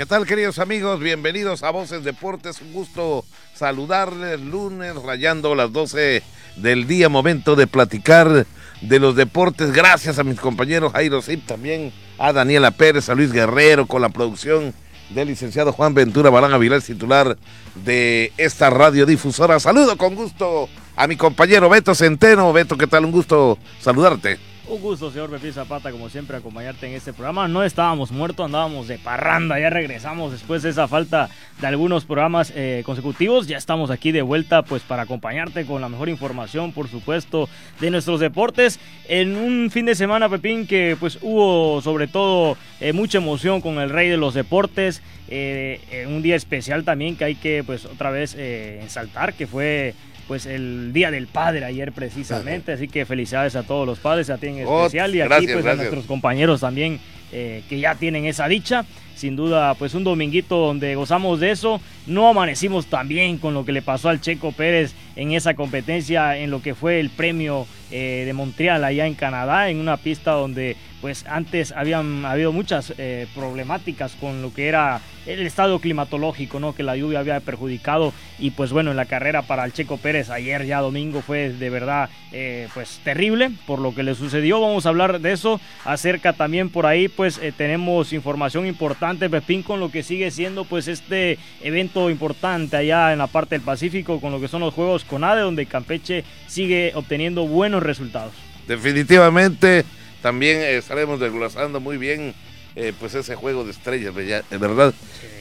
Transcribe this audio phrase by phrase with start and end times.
[0.00, 0.98] ¿Qué tal, queridos amigos?
[0.98, 2.62] Bienvenidos a Voces Deportes.
[2.62, 6.22] Un gusto saludarles lunes, rayando las 12
[6.56, 7.10] del día.
[7.10, 8.46] Momento de platicar
[8.80, 9.72] de los deportes.
[9.72, 14.08] Gracias a mis compañeros Jairo Zip, también a Daniela Pérez, a Luis Guerrero, con la
[14.08, 14.72] producción
[15.10, 17.36] del licenciado Juan Ventura Barán Avilés, titular
[17.84, 19.60] de esta radiodifusora.
[19.60, 22.54] Saludo con gusto a mi compañero Beto Centeno.
[22.54, 23.04] Beto, ¿qué tal?
[23.04, 24.38] Un gusto saludarte.
[24.70, 27.48] Un gusto, señor Pepín Zapata, como siempre, acompañarte en este programa.
[27.48, 31.28] No estábamos muertos, andábamos de parranda, ya regresamos después de esa falta
[31.60, 33.48] de algunos programas eh, consecutivos.
[33.48, 37.48] Ya estamos aquí de vuelta, pues, para acompañarte con la mejor información, por supuesto,
[37.80, 38.78] de nuestros deportes.
[39.08, 43.80] En un fin de semana, Pepín, que pues hubo sobre todo eh, mucha emoción con
[43.80, 45.02] el rey de los deportes.
[45.26, 49.94] Eh, un día especial también que hay que, pues, otra vez ensaltar, que fue
[50.30, 54.38] pues el Día del Padre ayer precisamente, así que felicidades a todos los padres, a
[54.38, 57.00] ti en oh, especial y aquí pues a nuestros compañeros también
[57.32, 58.84] eh, que ya tienen esa dicha.
[59.16, 61.80] Sin duda, pues un dominguito donde gozamos de eso.
[62.06, 66.50] No amanecimos también con lo que le pasó al Checo Pérez en esa competencia, en
[66.50, 70.76] lo que fue el premio eh, de Montreal allá en Canadá, en una pista donde
[71.00, 76.74] pues antes habían habido muchas eh, problemáticas con lo que era el estado climatológico, ¿no?
[76.74, 80.30] Que la lluvia había perjudicado y pues bueno, en la carrera para el Checo Pérez
[80.30, 84.60] ayer ya domingo fue de verdad eh, pues terrible por lo que le sucedió.
[84.60, 85.60] Vamos a hablar de eso.
[85.84, 90.86] Acerca también por ahí pues tenemos información importante, Pepín, con lo que sigue siendo pues
[90.86, 95.04] este evento importante allá en la parte del Pacífico con lo que son los Juegos
[95.10, 98.32] CONADE, donde Campeche sigue obteniendo buenos resultados.
[98.66, 99.84] Definitivamente
[100.22, 102.34] también estaremos desglosando muy bien
[102.76, 104.94] eh, pues ese juego de estrellas, ¿verdad?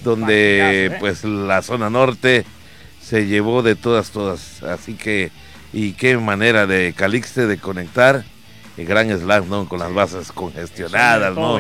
[0.03, 0.97] Donde ¿eh?
[1.00, 2.44] pues la zona norte
[3.02, 4.64] se llevó de todas, todas.
[4.64, 5.31] Así que,
[5.72, 8.23] y qué manera de Calixte de conectar.
[8.78, 9.67] El gran slam, ¿no?
[9.67, 11.59] Con las bases congestionadas, ¿no?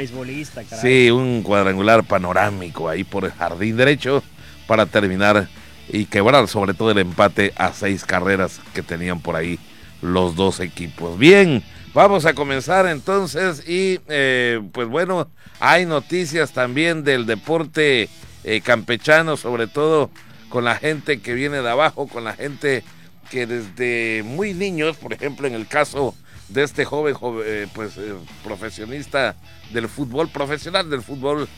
[0.81, 4.23] Sí, un cuadrangular panorámico ahí por el jardín derecho
[4.67, 5.49] para terminar
[5.89, 9.59] y quebrar sobre todo el empate a seis carreras que tenían por ahí
[10.01, 11.17] los dos equipos.
[11.17, 15.27] Bien, Vamos a comenzar entonces y eh, pues bueno,
[15.59, 18.09] hay noticias también del deporte
[18.43, 20.11] eh, campechano, sobre todo
[20.49, 22.83] con la gente que viene de abajo, con la gente
[23.31, 26.13] que desde muy niños, por ejemplo en el caso
[26.49, 27.99] de este joven, eh, pues
[28.43, 29.35] profesionista
[29.73, 31.49] del fútbol, profesional del fútbol,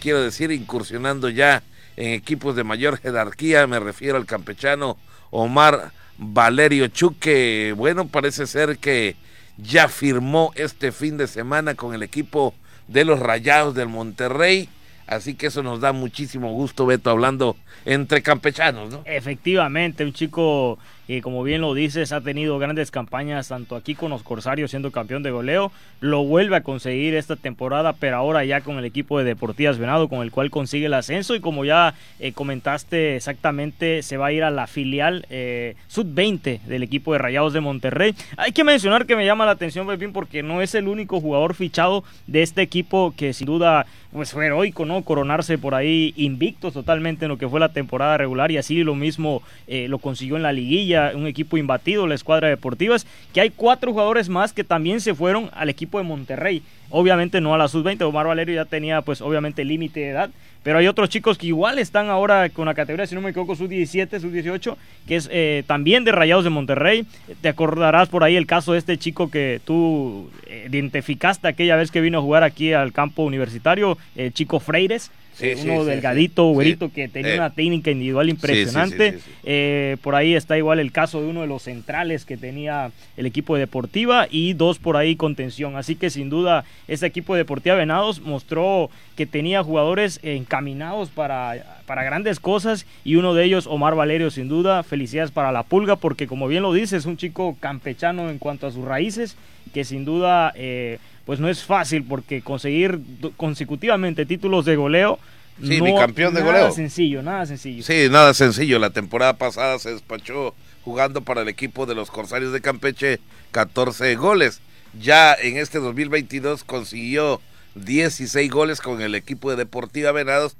[0.00, 1.62] quiero decir, incursionando ya
[1.98, 4.96] en equipos de mayor jerarquía, me refiero al campechano
[5.30, 9.16] Omar Valerio Chuque, bueno, parece ser que
[9.56, 12.54] ya firmó este fin de semana con el equipo
[12.86, 14.68] de los Rayados del Monterrey.
[15.08, 19.02] Así que eso nos da muchísimo gusto, Beto, hablando entre campechanos, ¿no?
[19.04, 24.10] Efectivamente, un chico y como bien lo dices, ha tenido grandes campañas tanto aquí con
[24.10, 28.60] los Corsarios siendo campeón de goleo, lo vuelve a conseguir esta temporada, pero ahora ya
[28.60, 31.94] con el equipo de Deportivas Venado, con el cual consigue el ascenso y como ya
[32.20, 37.18] eh, comentaste exactamente, se va a ir a la filial eh, sub-20 del equipo de
[37.18, 38.14] Rayados de Monterrey.
[38.36, 41.54] Hay que mencionar que me llama la atención, Pepín, porque no es el único jugador
[41.54, 45.02] fichado de este equipo que sin duda pues fue heroico, ¿no?
[45.02, 48.94] Coronarse por ahí invictos totalmente en lo que fue la temporada regular y así lo
[48.94, 53.50] mismo eh, lo consiguió en la liguilla un equipo imbatido, la escuadra deportivas, que hay
[53.50, 56.62] cuatro jugadores más que también se fueron al equipo de Monterrey.
[56.90, 60.30] Obviamente no a la sub-20, Omar Valerio ya tenía pues obviamente límite de edad,
[60.62, 63.54] pero hay otros chicos que igual están ahora con la categoría, si no me equivoco,
[63.54, 64.76] sub-17, sub-18,
[65.06, 67.06] que es eh, también de Rayados de Monterrey.
[67.40, 71.90] Te acordarás por ahí el caso de este chico que tú eh, identificaste aquella vez
[71.90, 75.10] que vino a jugar aquí al campo universitario, el chico Freires
[75.40, 79.18] uno delgadito, güerito, que tenía una técnica individual impresionante.
[79.44, 83.26] Eh, por ahí está igual el caso de uno de los centrales que tenía el
[83.26, 85.76] equipo de Deportiva y dos por ahí con tensión.
[85.76, 91.82] Así que sin duda este equipo de Deportiva Venados mostró que tenía jugadores encaminados para,
[91.86, 94.82] para grandes cosas y uno de ellos, Omar Valerio, sin duda.
[94.82, 98.66] Felicidades para la Pulga porque como bien lo dice, es un chico campechano en cuanto
[98.66, 99.36] a sus raíces
[99.72, 100.52] que sin duda...
[100.54, 103.00] Eh, pues no es fácil porque conseguir
[103.36, 105.18] consecutivamente títulos de goleo
[105.62, 106.62] Sí, mi campeón de goleo.
[106.62, 107.82] Nada sencillo, nada sencillo.
[107.82, 108.78] Sí, nada sencillo.
[108.78, 110.54] La temporada pasada se despachó
[110.84, 113.20] jugando para el equipo de los Corsarios de Campeche
[113.50, 114.62] 14 goles.
[114.98, 117.42] Ya en este 2022 consiguió
[117.74, 120.56] 16 goles con el equipo de Deportiva Venados.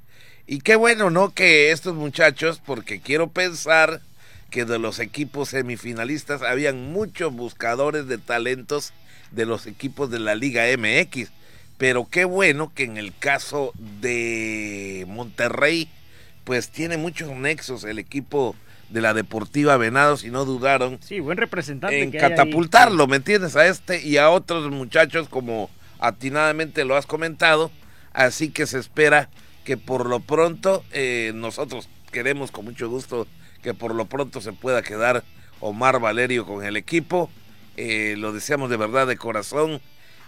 [0.46, 1.32] Y qué bueno, ¿no?
[1.32, 4.02] Que estos muchachos, porque quiero pensar
[4.50, 8.92] que de los equipos semifinalistas habían muchos buscadores de talentos
[9.30, 11.30] de los equipos de la Liga MX.
[11.76, 15.88] Pero qué bueno que en el caso de Monterrey,
[16.44, 18.56] pues tiene muchos nexos el equipo
[18.90, 20.98] de la Deportiva Venados y no dudaron.
[21.02, 22.02] Sí, buen representante.
[22.02, 23.54] En catapultarlo, ¿me entiendes?
[23.54, 27.70] A este y a otros muchachos como atinadamente lo has comentado.
[28.12, 29.28] Así que se espera
[29.64, 33.26] que por lo pronto eh, nosotros queremos con mucho gusto
[33.62, 35.24] que por lo pronto se pueda quedar
[35.60, 37.30] Omar Valerio con el equipo.
[37.80, 39.80] Eh, lo deseamos de verdad de corazón.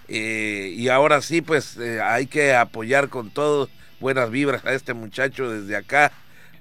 [0.08, 3.68] Eh, y ahora sí, pues hay que apoyar con todo
[4.00, 6.12] buenas vibras a este muchacho desde acá,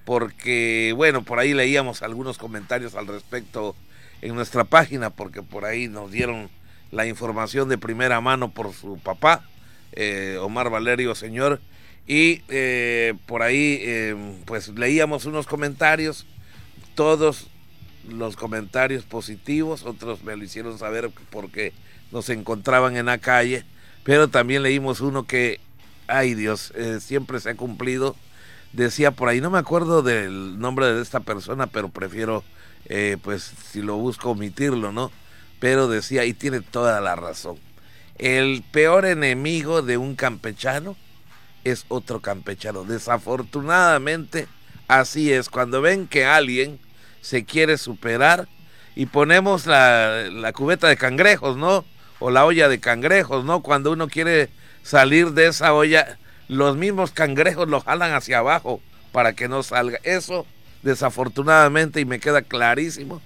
[0.04, 3.76] porque bueno, por ahí leíamos algunos comentarios al respecto
[4.22, 6.50] en nuestra página, porque por ahí nos dieron
[6.92, 9.46] la información de primera mano por su papá,
[10.42, 11.62] Omar Valerio Señor,
[12.10, 14.16] y eh, por ahí, eh,
[14.46, 16.26] pues leíamos unos comentarios,
[16.96, 17.52] todos
[18.08, 21.74] los comentarios positivos, otros me lo hicieron saber porque
[22.12, 23.66] nos encontraban en la calle,
[24.04, 25.60] pero también leímos uno que,
[26.08, 28.16] ay Dios, eh, siempre se ha cumplido.
[28.74, 32.44] Decía por ahí, no me acuerdo del nombre de esta persona, pero prefiero,
[33.24, 35.12] pues si lo busco, omitirlo, ¿no?
[35.60, 37.58] Pero decía, y tiene toda la razón,
[38.20, 40.96] el peor enemigo de un campechano
[41.64, 42.84] es otro campechano.
[42.84, 44.48] Desafortunadamente,
[44.88, 45.50] así es.
[45.50, 46.80] Cuando ven que alguien
[47.22, 48.48] se quiere superar
[48.96, 51.86] y ponemos la, cubeta de cangrejos, ¿no?
[52.20, 53.62] O la olla de cangrejos, ¿no?
[53.62, 54.50] Cuando uno quiere
[54.84, 56.18] salir de esa olla,
[56.48, 58.82] los mismos cangrejos lo jalan hacia abajo
[59.12, 60.00] para que no salga.
[60.04, 60.46] Eso,
[60.84, 63.22] desafortunadamente, y me queda clarísimo,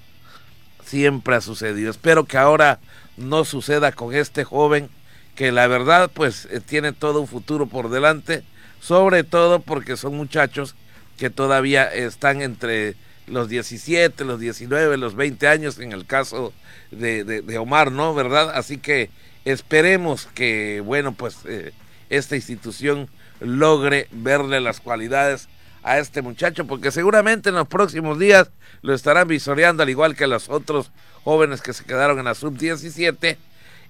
[0.86, 1.90] siempre ha sucedido.
[1.90, 2.80] Espero que ahora
[3.18, 4.90] no suceda con este joven
[5.36, 8.44] que la verdad pues eh, tiene todo un futuro por delante,
[8.80, 10.76] sobre todo porque son muchachos
[11.18, 12.96] que todavía están entre
[13.28, 16.54] los 17, los 19, los 20 años en el caso
[16.92, 18.14] de, Omar, ¿no?
[18.14, 18.52] ¿Verdad?
[18.56, 19.10] Así que
[19.46, 21.74] esperemos que, bueno, pues eh,
[22.10, 23.10] esta institución
[23.40, 25.50] logre verle las cualidades
[25.84, 30.28] a este muchacho, porque seguramente en los próximos días lo estarán visoreando, al igual que
[30.28, 30.92] los otros
[31.24, 33.38] jóvenes que se quedaron en la sub-17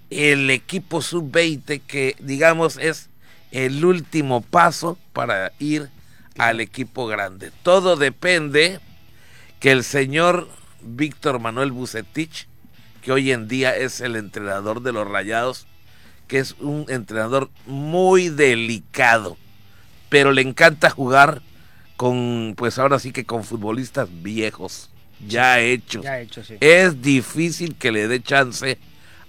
[0.10, 3.10] el equipo sub-20 que digamos es
[3.52, 5.90] el último paso para ir
[6.38, 7.52] al equipo grande.
[7.62, 8.80] Todo depende
[9.64, 10.50] que el señor
[10.82, 12.50] Víctor Manuel Bucetich,
[13.02, 15.68] que hoy en día es el entrenador de los Rayados,
[16.28, 19.38] que es un entrenador muy delicado,
[20.10, 21.42] pero le encanta jugar
[21.96, 24.90] con, pues ahora sí que con futbolistas viejos,
[25.26, 26.04] ya hechos.
[26.04, 26.20] Ya
[26.60, 28.78] Es difícil que le dé chance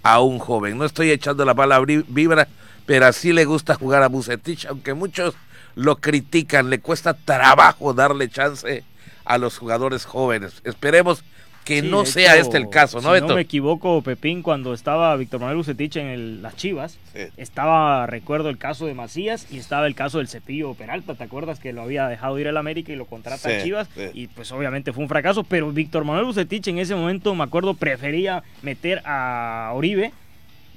[0.02, 0.76] a un joven.
[0.76, 2.48] No estoy echando la bala vibra,
[2.86, 5.36] pero así le gusta jugar a Bucetich, aunque muchos
[5.76, 8.82] lo critican, le cuesta trabajo darle chance
[9.24, 10.60] a los jugadores jóvenes.
[10.64, 11.24] Esperemos
[11.64, 13.14] que no sea este el caso, ¿no?
[13.14, 16.98] Si no me equivoco, Pepín, cuando estaba Víctor Manuel Bucetich en las Chivas,
[17.38, 21.58] estaba, recuerdo el caso de Macías y estaba el caso del Cepillo Peralta, ¿te acuerdas
[21.60, 23.88] que lo había dejado ir al América y lo contrata a Chivas?
[24.12, 27.72] Y pues obviamente fue un fracaso, pero Víctor Manuel Bucetich en ese momento, me acuerdo,
[27.72, 30.12] prefería meter a Oribe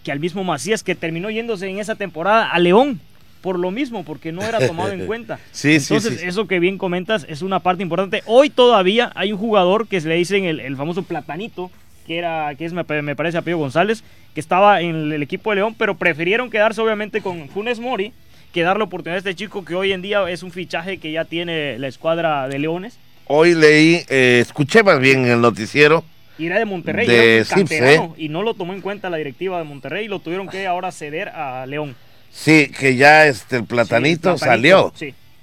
[0.06, 3.02] que al mismo Macías, que terminó yéndose en esa temporada a León
[3.38, 5.39] por lo mismo, porque no era tomado en cuenta.
[5.51, 8.24] sí, Entonces, eso que bien comentas es una parte importante.
[8.25, 11.72] Hoy todavía hay un jugador que se le dicen el, el famoso platanito,
[12.07, 14.04] que era, que es, me, parece Apio González,
[14.34, 18.13] que estaba en el equipo de León, pero prefirieron quedarse obviamente con Funes Mori,
[18.54, 21.25] que darle oportunidad a este chico que hoy en día es un fichaje que ya
[21.25, 22.98] tiene la escuadra de Leones.
[23.25, 26.04] Hoy leí, eh, escuché más bien en el noticiero.
[26.40, 30.06] Y era de Monterrey, de y no lo tomó en cuenta la directiva de Monterrey
[30.06, 31.95] y lo tuvieron que ahora ceder a León.
[32.32, 34.94] Sí, que ya este el platanito, salió.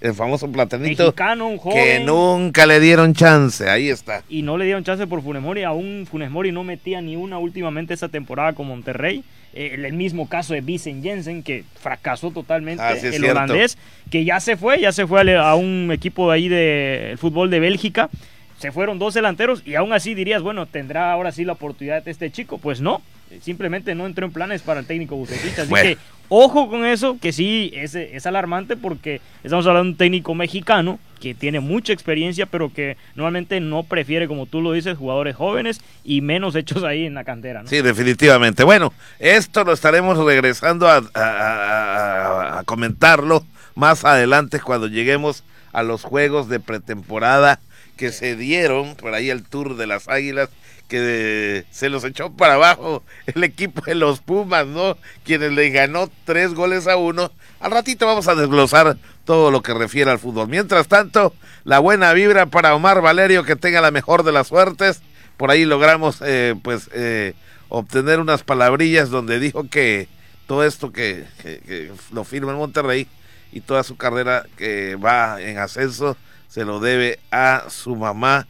[0.00, 4.22] El famoso platanito Mexicano, joven, que nunca le dieron chance, ahí está.
[4.28, 7.38] Y no le dieron chance por Funes Mori, aún Funes Mori no metía ni una
[7.38, 9.24] últimamente esa temporada con Monterrey.
[9.56, 13.78] Eh, el mismo caso de Vincent Jensen, que fracasó totalmente ah, el holandés,
[14.10, 17.60] que ya se fue, ya se fue a, un equipo de ahí de fútbol de
[17.60, 18.10] Bélgica.
[18.58, 22.10] Se fueron dos delanteros y aún así dirías, bueno, ¿tendrá ahora sí la oportunidad de
[22.10, 22.58] este chico?
[22.58, 23.00] Pues no,
[23.42, 25.56] simplemente no entró en planes para el técnico Bucetich.
[25.56, 29.96] Así que ojo con eso, que sí es, es alarmante porque estamos hablando de un
[29.96, 34.98] técnico mexicano que tiene mucha experiencia, pero que normalmente no prefiere, como tú lo dices,
[34.98, 37.62] jugadores jóvenes y menos hechos ahí en la cantera.
[37.66, 38.62] Sí, definitivamente.
[38.62, 46.48] Bueno, esto lo estaremos regresando a, a comentarlo más adelante cuando lleguemos a los juegos
[46.48, 47.60] de pretemporada
[47.96, 50.48] que se dieron por ahí el tour de las Águilas
[50.88, 54.96] que se los echó para abajo el equipo de los Pumas, ¿no?
[55.24, 57.32] Quienes le ganó tres goles a uno.
[57.60, 60.48] Al ratito vamos a desglosar todo lo que refiere al fútbol.
[60.48, 65.00] Mientras tanto, la buena vibra para Omar Valerio, que tenga la mejor de las suertes.
[65.36, 67.34] Por ahí logramos, eh, pues, eh,
[67.68, 70.06] obtener unas palabrillas donde dijo que
[70.46, 73.08] todo esto que, que lo firma en Monterrey
[73.54, 76.16] y toda su carrera que va en ascenso
[76.48, 78.48] se lo debe a su mamá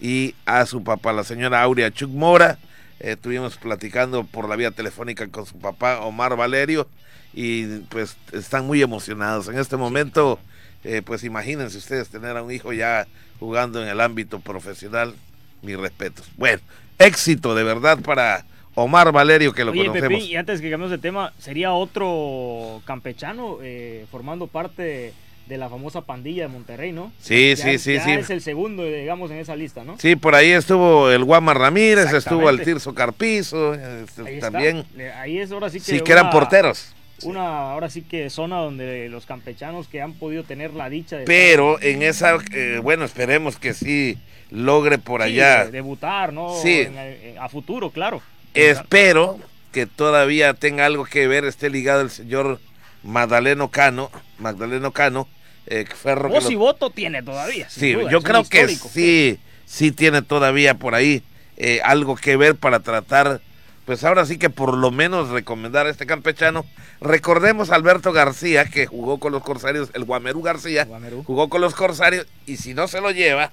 [0.00, 2.58] y a su papá, la señora Aurea Chuc Mora.
[2.98, 6.88] Eh, estuvimos platicando por la vía telefónica con su papá Omar Valerio
[7.34, 9.48] y pues están muy emocionados.
[9.48, 10.40] En este momento
[10.84, 13.06] eh, pues imagínense ustedes tener a un hijo ya
[13.38, 15.14] jugando en el ámbito profesional,
[15.60, 16.30] mis respetos.
[16.38, 16.62] Bueno,
[16.98, 18.46] éxito de verdad para
[18.76, 20.22] Omar Valerio, que lo Oye, conocemos.
[20.22, 25.12] Y antes que cambiemos de tema, ¿sería otro campechano eh, formando parte
[25.46, 27.12] de la famosa pandilla de Monterrey, no?
[27.18, 28.10] Sí, Ya- sí, sí, ya sí.
[28.12, 29.96] es el segundo, digamos, en esa lista, ¿no?
[29.98, 34.84] Sí, por ahí estuvo el Guama Ramírez, estuvo el Tirso Carpizo, este, Ahí también.
[35.18, 35.84] Ahí es ahora sí que.
[35.84, 36.92] Sí, que eran una- porteros.
[37.22, 41.24] Una, ahora sí que zona donde los campechanos que han podido tener la dicha de.
[41.24, 44.18] Pero en esa, eh, bueno, esperemos que sí
[44.50, 45.64] logre por Sí, allá.
[45.64, 46.54] de- debutar, ¿no?
[46.60, 46.80] Sí.
[46.80, 48.20] En- en- a futuro, claro.
[48.56, 49.38] Espero
[49.72, 52.60] que todavía tenga algo que ver, esté ligado el señor
[53.02, 55.28] Magdaleno Cano, Magdaleno Cano,
[55.66, 56.28] eh, Ferro.
[56.28, 57.68] Voz lo- y voto tiene todavía.
[57.68, 61.22] Sí, duda, yo creo que sí, sí tiene todavía por ahí
[61.58, 63.40] eh, algo que ver para tratar,
[63.84, 66.64] pues ahora sí que por lo menos recomendar a este campechano.
[67.00, 71.22] Recordemos a Alberto García, que jugó con los Corsarios, el Guamerú García, Guamerú.
[71.24, 73.52] jugó con los Corsarios, y si no se lo lleva,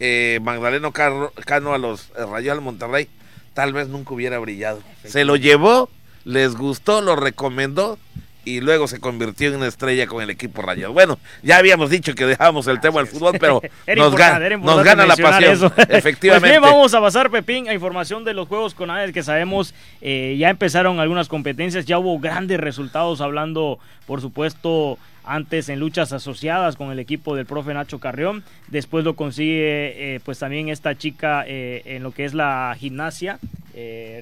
[0.00, 3.08] eh, Magdaleno Cano a los eh, Rayos del Monterrey,
[3.54, 4.82] tal vez nunca hubiera brillado.
[5.04, 5.88] Se lo llevó,
[6.24, 7.98] les gustó, lo recomendó.
[8.44, 10.92] Y luego se convirtió en una estrella con el equipo rayado.
[10.92, 13.62] Bueno, ya habíamos dicho que dejábamos el tema del fútbol, pero
[13.96, 15.52] nos, gana, nos gana la pasión.
[15.52, 15.72] eso.
[15.88, 16.24] Efectivamente.
[16.44, 20.36] Pues bien, vamos a pasar, Pepín, a información de los Juegos con que sabemos eh,
[20.38, 26.76] ya empezaron algunas competencias, ya hubo grandes resultados hablando, por supuesto, antes en luchas asociadas
[26.76, 28.44] con el equipo del profe Nacho Carrión.
[28.68, 33.38] Después lo consigue, eh, pues también esta chica eh, en lo que es la gimnasia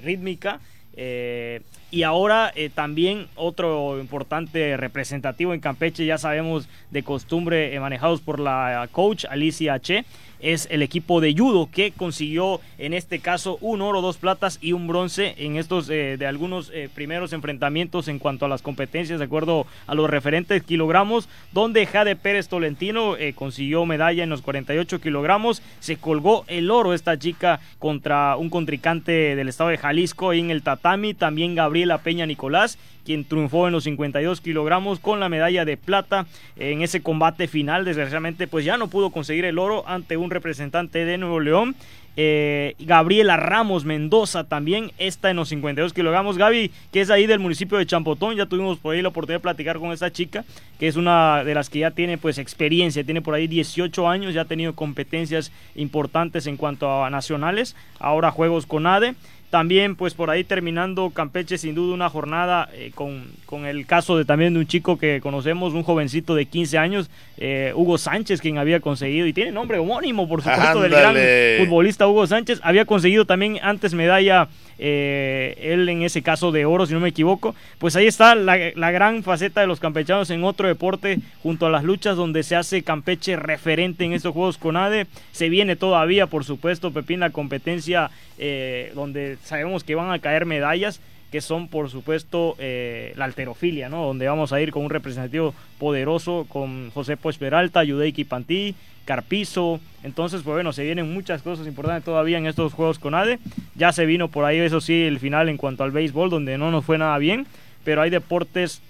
[0.02, 0.61] rítmica.
[0.97, 1.61] eh,
[1.92, 8.22] y ahora eh, también otro importante representativo en Campeche, ya sabemos de costumbre, eh, manejados
[8.22, 10.06] por la coach Alicia Che,
[10.42, 14.72] es el equipo de judo que consiguió en este caso un oro, dos platas y
[14.72, 19.18] un bronce en estos eh, de algunos eh, primeros enfrentamientos en cuanto a las competencias
[19.18, 24.42] de acuerdo a los referentes kilogramos, donde Jade Pérez Tolentino eh, consiguió medalla en los
[24.42, 30.32] 48 kilogramos, se colgó el oro esta chica contra un contrincante del estado de Jalisco
[30.32, 35.28] en el tatami, también Gabriela Peña Nicolás quien triunfó en los 52 kilogramos con la
[35.28, 37.85] medalla de plata en ese combate final.
[37.85, 41.75] Desgraciadamente, pues ya no pudo conseguir el oro ante un representante de Nuevo León.
[42.14, 46.37] Eh, Gabriela Ramos Mendoza también está en los 52 kilogramos.
[46.37, 49.42] Gaby, que es ahí del municipio de Champotón, ya tuvimos por ahí la oportunidad de
[49.42, 50.44] platicar con esta chica,
[50.78, 54.35] que es una de las que ya tiene pues experiencia, tiene por ahí 18 años,
[54.35, 59.14] ya ha tenido competencias importantes en cuanto a nacionales, ahora juegos con ADE.
[59.52, 64.16] También, pues por ahí terminando Campeche, sin duda una jornada eh, con, con, el caso
[64.16, 68.40] de también de un chico que conocemos, un jovencito de 15 años, eh, Hugo Sánchez,
[68.40, 70.88] quien había conseguido, y tiene nombre homónimo, por supuesto, Ándale.
[70.88, 74.49] del gran futbolista Hugo Sánchez, había conseguido también antes medalla,
[74.84, 77.54] eh, él en ese caso de oro, si no me equivoco.
[77.78, 81.84] Pues ahí está la, gran faceta de los campechanos en otro deporte, junto a las
[81.84, 85.06] luchas donde se hace Campeche referente en estos Juegos con ADE.
[85.30, 90.46] Se viene todavía, por supuesto, Pepín, la competencia eh, donde sabemos que van a caer
[90.46, 91.00] medallas
[91.32, 94.04] que son por supuesto eh, la alterofilia, ¿no?
[94.04, 98.74] Donde vamos a ir con un representativo poderoso con José Poch Peralta, Yudeiki Pantí,
[99.06, 99.80] Carpizo.
[100.02, 103.38] Entonces, pues bueno, se vienen muchas cosas importantes todavía en estos juegos con ADE.
[103.74, 106.70] Ya se vino por ahí, eso sí, el final en cuanto al béisbol, donde no
[106.70, 107.46] nos fue nada bien,
[107.82, 108.82] pero hay deportes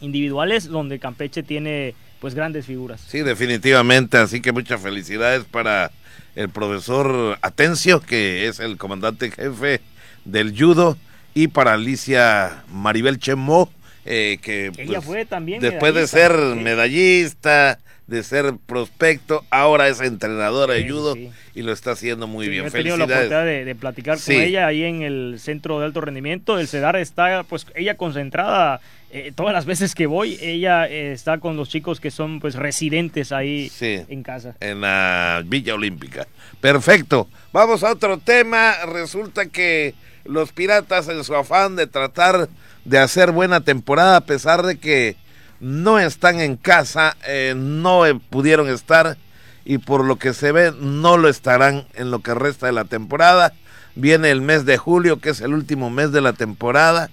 [0.00, 3.02] individuales donde Campeche tiene pues grandes figuras.
[3.06, 5.90] Sí, definitivamente, así que muchas felicidades para
[6.34, 9.82] el profesor Atencio, que es el comandante jefe
[10.24, 10.96] del judo,
[11.34, 13.70] y para Alicia Maribel Chemó,
[14.04, 16.60] eh, que Ella pues, fue también después de ser sí.
[16.60, 21.30] medallista, de ser prospecto, ahora es entrenadora de judo sí.
[21.54, 22.64] y lo está haciendo muy bien.
[22.64, 25.86] yo he tenido la oportunidad de, de platicar con ella ahí en el centro de
[25.86, 26.58] alto rendimiento.
[26.58, 28.80] El CEDAR está, pues, ella concentrada.
[29.10, 32.56] eh, todas las veces que voy, ella eh, está con los chicos que son, pues,
[32.56, 34.54] residentes ahí en casa.
[34.60, 36.26] en la Villa Olímpica.
[36.60, 37.26] Perfecto.
[37.52, 38.74] Vamos a otro tema.
[38.84, 39.94] Resulta que
[40.24, 42.48] los piratas en su afán de tratar
[42.84, 45.16] de hacer buena temporada, a pesar de que
[45.60, 49.16] no están en casa, eh, no eh, pudieron estar
[49.64, 52.84] y por lo que se ve no lo estarán en lo que resta de la
[52.84, 53.54] temporada.
[53.94, 57.10] Viene el mes de julio, que es el último mes de la temporada,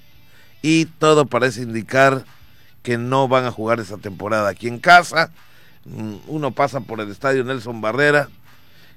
[0.62, 2.25] y todo parece indicar
[2.84, 5.32] que no van a jugar esa temporada aquí en casa.
[5.86, 8.30] Mm, Uno pasa por el estadio Nelson Barrera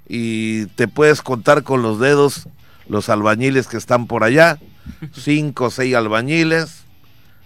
[0.09, 2.49] y te puedes contar con los dedos
[2.89, 4.59] los albañiles que están por allá,
[5.13, 6.85] cinco o seis albañiles.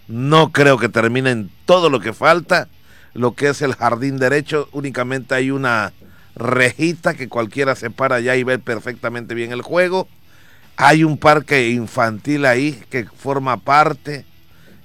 [0.07, 2.67] No creo que terminen todo lo que falta.
[3.13, 5.93] Lo que es el jardín derecho, únicamente hay una
[6.35, 10.07] rejita que cualquiera se para allá y ve perfectamente bien el juego.
[10.77, 14.25] Hay un parque infantil ahí que forma parte,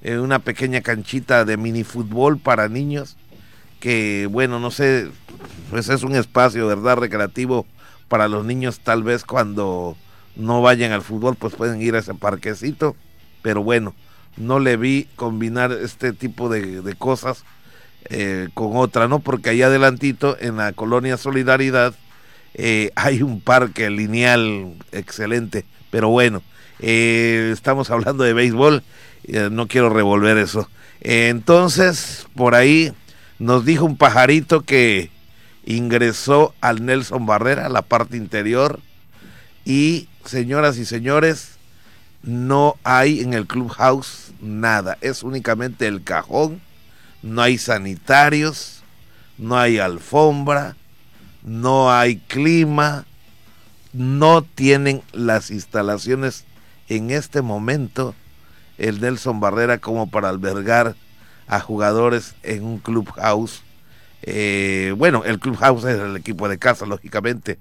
[0.03, 3.17] eh, una pequeña canchita de minifútbol para niños
[3.85, 5.11] que bueno, no sé,
[5.69, 6.97] pues es un espacio, ¿verdad?
[6.97, 7.67] Recreativo
[8.09, 9.95] para los niños tal vez cuando
[10.37, 12.97] no vayan al fútbol, pues pueden ir a ese parquecito,
[13.43, 13.95] pero bueno,
[14.37, 17.45] no le vi combinar este tipo de, cosas
[18.11, 19.21] eh, con otra, ¿no?
[19.21, 21.95] Porque ahí adelantito, en la colonia Solidaridad,
[22.55, 26.43] eh, hay un parque lineal excelente, pero bueno,
[26.81, 28.83] eh, estamos hablando de béisbol,
[29.51, 30.69] no quiero revolver eso.
[31.01, 32.93] entonces, por ahí
[33.39, 35.11] nos dijo un pajarito que
[35.65, 38.81] ingresó al Nelson Barrera, la parte interior,
[39.65, 41.57] y señoras y señores,
[42.23, 46.61] no hay en el clubhouse nada, es únicamente el cajón,
[47.23, 48.83] no hay sanitarios,
[49.39, 50.77] no hay alfombra,
[51.43, 53.05] no hay clima,
[53.93, 56.45] no tienen las instalaciones
[56.89, 58.15] en este momento
[58.79, 60.97] el Nelson Barrera como para albergar
[61.47, 63.63] a jugadores en un clubhouse.
[64.23, 67.59] Eh, bueno, el clubhouse es el equipo de casa, lógicamente.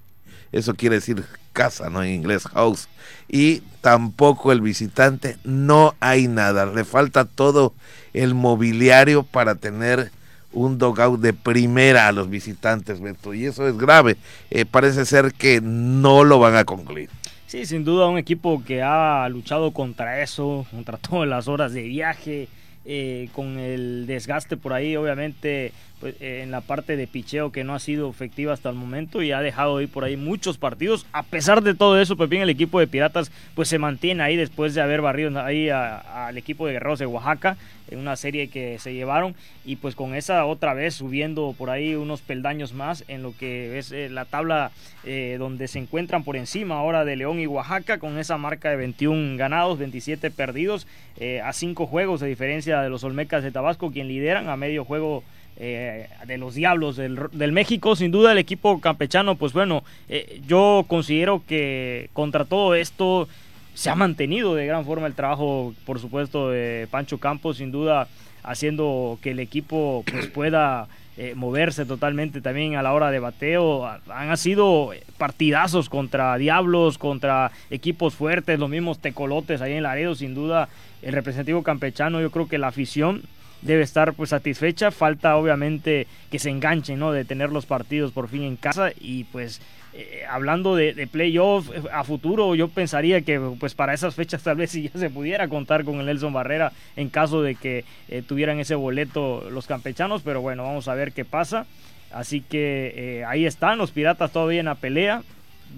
[0.51, 2.03] Eso quiere decir casa, ¿no?
[2.03, 2.89] En inglés, house.
[3.29, 6.65] Y tampoco el visitante, no hay nada.
[6.65, 7.73] Le falta todo
[8.13, 10.11] el mobiliario para tener
[10.51, 13.33] un dogout de primera a los visitantes, Beto.
[13.33, 14.17] Y eso es grave.
[14.49, 17.09] Eh, parece ser que no lo van a concluir.
[17.47, 21.83] Sí, sin duda un equipo que ha luchado contra eso, contra todas las horas de
[21.83, 22.47] viaje,
[22.85, 25.71] eh, con el desgaste por ahí, obviamente
[26.03, 29.31] pues, en la parte de picheo que no ha sido efectiva hasta el momento y
[29.31, 31.05] ha dejado ir por ahí muchos partidos.
[31.13, 34.75] A pesar de todo eso, bien el equipo de Piratas pues se mantiene ahí después
[34.75, 37.55] de haber barrido ahí al equipo de Guerreros de Oaxaca
[37.89, 39.33] en una serie que se llevaron
[39.63, 43.77] y pues con esa otra vez subiendo por ahí unos peldaños más en lo que
[43.77, 44.71] es eh, la tabla
[45.05, 48.75] eh, donde se encuentran por encima ahora de León y Oaxaca con esa marca de
[48.75, 50.85] 21 ganados, 27 perdidos
[51.17, 54.83] eh, a 5 juegos de diferencia de los Olmecas de Tabasco quien lideran a medio
[54.83, 55.23] juego
[55.57, 57.95] eh, de los Diablos del, México.
[57.95, 63.27] Sin duda el equipo campechano, pues bueno, eh, yo considero que contra todo esto
[63.73, 68.07] se ha mantenido de gran forma el trabajo, por supuesto, de Pancho Campos, sin duda
[68.43, 73.87] haciendo que el equipo pues pueda eh, moverse totalmente también a la hora de bateo.
[74.09, 80.33] Han sido partidazos contra Diablos, contra equipos fuertes, los mismos tecolotes ahí en Laredo, sin
[80.33, 80.69] duda
[81.03, 83.21] el representativo campechano, yo creo que la afición
[83.63, 84.91] debe estar pues satisfecha.
[84.91, 87.11] Falta obviamente que se enganchen, ¿no?
[87.11, 89.61] De tener los partidos por fin en casa y pues
[89.95, 94.41] eh, hablando de, de playoff eh, a futuro, yo pensaría que pues para esas fechas
[94.41, 97.85] tal vez si ya se pudiera contar con el Nelson Barrera en caso de que
[98.09, 101.67] eh, tuvieran ese boleto los campechanos, pero bueno, vamos a ver qué pasa.
[102.11, 105.23] Así que ahí están los Piratas todavía en la pelea.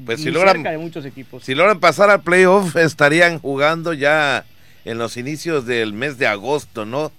[0.06, 1.46] Pues si logran, de muchos equipos.
[1.46, 4.44] si logran pasar al playoff, estarían jugando ya
[4.84, 7.14] en los inicios del mes de agosto, ¿no?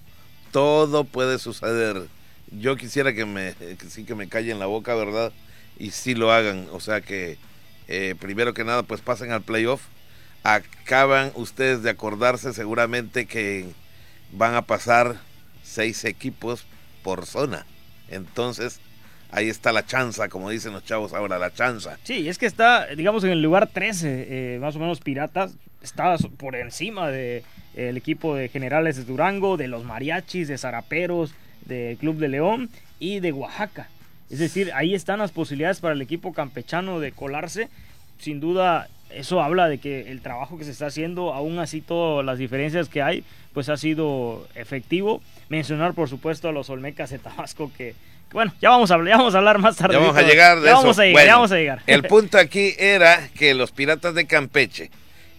[0.57, 2.07] Todo puede suceder.
[2.49, 3.53] Yo quisiera que me,
[3.89, 5.31] sí que me callen la boca, ¿verdad?
[5.77, 6.65] Y sí lo hagan.
[6.71, 7.37] O sea que,
[7.87, 9.83] eh, primero que nada, pues pasen al playoff.
[10.41, 13.67] Acaban ustedes de acordarse seguramente que
[14.31, 15.17] van a pasar
[15.61, 16.65] seis equipos
[17.03, 17.67] por zona.
[18.09, 18.79] Entonces,
[19.29, 21.99] ahí está la chanza, como dicen los chavos ahora, la chanza.
[22.01, 26.17] Sí, es que está, digamos, en el lugar 13, eh, más o menos Piratas, está
[26.37, 27.43] por encima de
[27.77, 31.33] el equipo de Generales de Durango, de los Mariachis, de Zaraperos,
[31.65, 33.87] del Club de León y de Oaxaca.
[34.31, 37.69] Es decir, ahí están las posibilidades para el equipo campechano de colarse.
[38.17, 42.25] Sin duda, eso habla de que el trabajo que se está haciendo, aún así todas
[42.25, 45.21] las diferencias que hay, pues ha sido efectivo.
[45.49, 47.93] Mencionar, por supuesto, a los Olmecas de Tabasco que,
[48.31, 49.93] bueno, ya vamos a, hablar, vamos a hablar más tarde.
[49.93, 51.81] Ya vamos a llegar de Vamos a llegar, vamos a llegar.
[51.85, 54.89] El punto aquí era que los piratas de Campeche,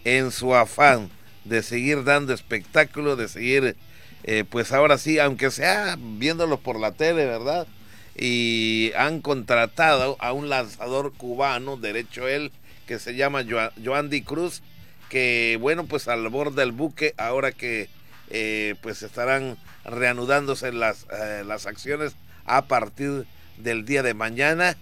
[0.05, 1.09] en su afán
[1.45, 3.75] de seguir dando espectáculo, de seguir,
[4.23, 7.67] eh, pues ahora sí, aunque sea viéndolo por la tele, ¿verdad?
[8.15, 12.51] Y han contratado a un lanzador cubano, derecho él,
[12.85, 13.45] que se llama
[13.83, 14.61] Joandy Cruz,
[15.09, 17.89] que bueno, pues al borde del buque, ahora que
[18.29, 23.25] eh, pues estarán reanudándose las, eh, las acciones a partir
[23.57, 24.77] del día de mañana.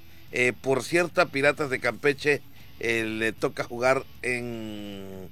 [0.61, 2.41] por cierto, a Piratas de Campeche
[2.79, 5.29] le toca jugar en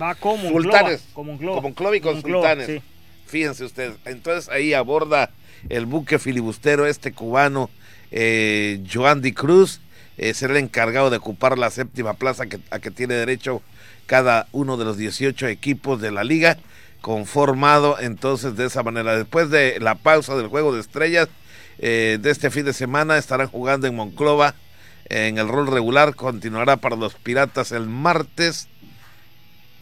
[0.00, 1.38] Va como sultanes, como un.
[1.38, 2.82] Como un y con sultanes.
[3.26, 3.96] Fíjense ustedes.
[4.04, 5.30] Entonces ahí aborda
[5.68, 7.70] el buque filibustero este cubano,
[8.10, 9.80] eh, Joandy Cruz.
[10.16, 13.62] Eh, será el encargado de ocupar la séptima plaza que, a que tiene derecho
[14.06, 16.58] cada uno de los 18 equipos de la liga,
[17.00, 19.16] conformado entonces de esa manera.
[19.16, 21.28] Después de la pausa del juego de estrellas
[21.78, 24.54] eh, de este fin de semana, estarán jugando en Monclova
[25.08, 26.14] en el rol regular.
[26.14, 28.68] Continuará para los Piratas el martes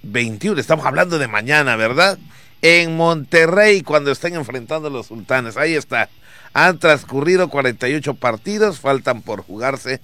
[0.06, 2.18] 21, estamos hablando de mañana, ¿verdad?
[2.62, 5.56] En Monterrey, cuando estén enfrentando a los sultanes.
[5.56, 6.08] Ahí está.
[6.54, 10.00] Han transcurrido 48 partidos, faltan por jugarse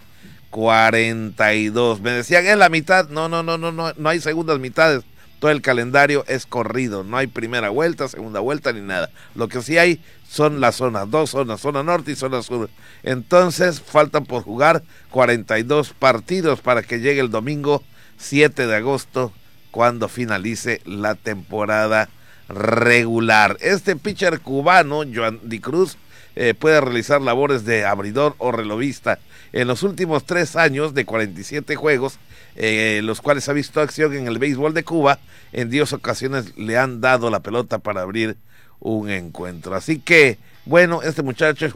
[0.50, 2.00] 42.
[2.00, 5.02] Me decían en la mitad, no, no, no, no, no, no hay segundas mitades.
[5.40, 9.10] Todo el calendario es corrido, no hay primera vuelta, segunda vuelta ni nada.
[9.34, 12.70] Lo que sí hay son las zonas, dos zonas, zona norte y zona sur.
[13.02, 17.82] Entonces faltan por jugar 42 partidos para que llegue el domingo
[18.18, 19.32] 7 de agosto
[19.72, 22.08] cuando finalice la temporada
[22.48, 23.56] regular.
[23.61, 25.96] Este pitcher cubano, Joan Di Cruz,
[26.37, 29.18] eh, puede realizar labores de abridor o relovista.
[29.52, 32.18] En los últimos tres años de 47 juegos,
[32.54, 35.18] eh, los cuales ha visto acción en el béisbol de Cuba,
[35.52, 38.37] en diez ocasiones le han dado la pelota para abrir
[38.78, 39.74] un encuentro.
[39.74, 41.74] Así que, bueno, este muchacho es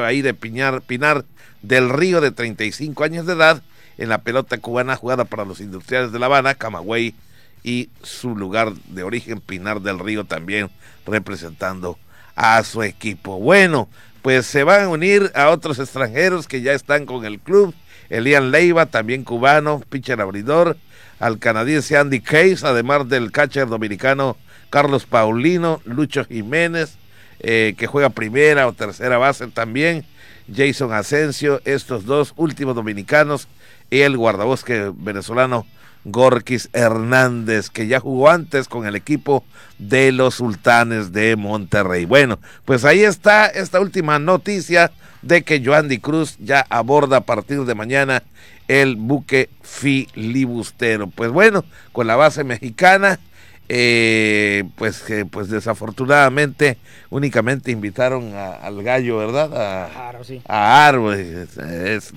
[0.00, 1.24] ahí de Piñar, Pinar
[1.62, 3.62] del Río de 35 años de edad,
[3.98, 7.14] en la pelota cubana jugada para los industriales de La Habana, Camagüey
[7.66, 10.70] y su lugar de origen, Pinar del Río, también
[11.04, 11.98] representando
[12.36, 13.40] a su equipo.
[13.40, 13.88] Bueno,
[14.22, 17.74] pues se van a unir a otros extranjeros que ya están con el club.
[18.08, 20.76] Elian Leiva, también cubano, pitcher abridor,
[21.18, 24.36] al canadiense Andy Case, además del catcher dominicano
[24.70, 26.94] Carlos Paulino, Lucho Jiménez,
[27.40, 30.04] eh, que juega primera o tercera base también,
[30.54, 33.48] Jason Asensio, estos dos últimos dominicanos,
[33.90, 35.66] y el guardabosque venezolano
[36.06, 39.44] Gorkis Hernández, que ya jugó antes con el equipo
[39.78, 42.04] de los Sultanes de Monterrey.
[42.04, 44.92] Bueno, pues ahí está esta última noticia
[45.22, 48.22] de que Joandy Cruz ya aborda a partir de mañana
[48.68, 51.08] el buque filibustero.
[51.08, 53.18] Pues bueno, con la base mexicana,
[53.68, 56.78] eh, pues que pues desafortunadamente
[57.10, 59.52] únicamente invitaron al gallo, ¿verdad?
[59.56, 60.40] A Aro, sí.
[60.46, 61.10] A Aro,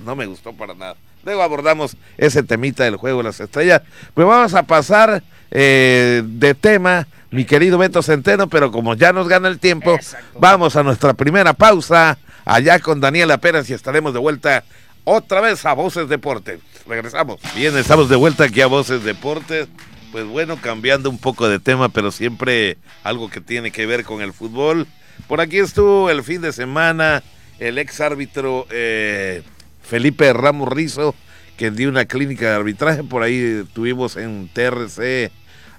[0.04, 0.96] no me gustó para nada.
[1.24, 3.82] Luego abordamos ese temita del juego de las estrellas.
[4.14, 9.28] Pues vamos a pasar eh, de tema, mi querido Beto Centeno, pero como ya nos
[9.28, 9.98] gana el tiempo,
[10.38, 14.64] vamos a nuestra primera pausa allá con Daniela Pérez y estaremos de vuelta
[15.04, 16.60] otra vez a Voces Deportes.
[16.86, 17.40] Regresamos.
[17.54, 19.68] Bien, estamos de vuelta aquí a Voces Deportes.
[20.12, 24.22] Pues bueno, cambiando un poco de tema, pero siempre algo que tiene que ver con
[24.22, 24.88] el fútbol.
[25.28, 27.22] Por aquí estuvo el fin de semana
[27.60, 29.42] el ex árbitro eh,
[29.90, 31.16] Felipe Ramos Rizo,
[31.56, 33.02] que dio una clínica de arbitraje.
[33.02, 35.32] Por ahí tuvimos en TRC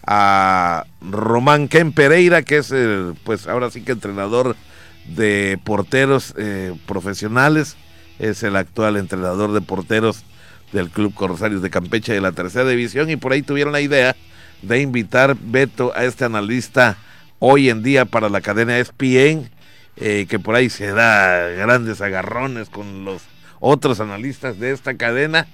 [0.06, 4.58] a Román Ken Pereira, que es, el, pues ahora sí que entrenador
[5.06, 7.78] de porteros eh, profesionales.
[8.20, 10.26] Es el actual entrenador de porteros
[10.74, 13.10] del Club Corsarios de Campeche de la tercera división.
[13.10, 14.18] Y por ahí tuvieron la idea
[14.62, 16.98] de invitar Beto a este analista
[17.40, 19.50] hoy en día para la cadena ESPN,
[19.96, 23.31] eh, que por ahí se da grandes agarrones con los
[23.62, 25.48] otros analistas de esta cadena,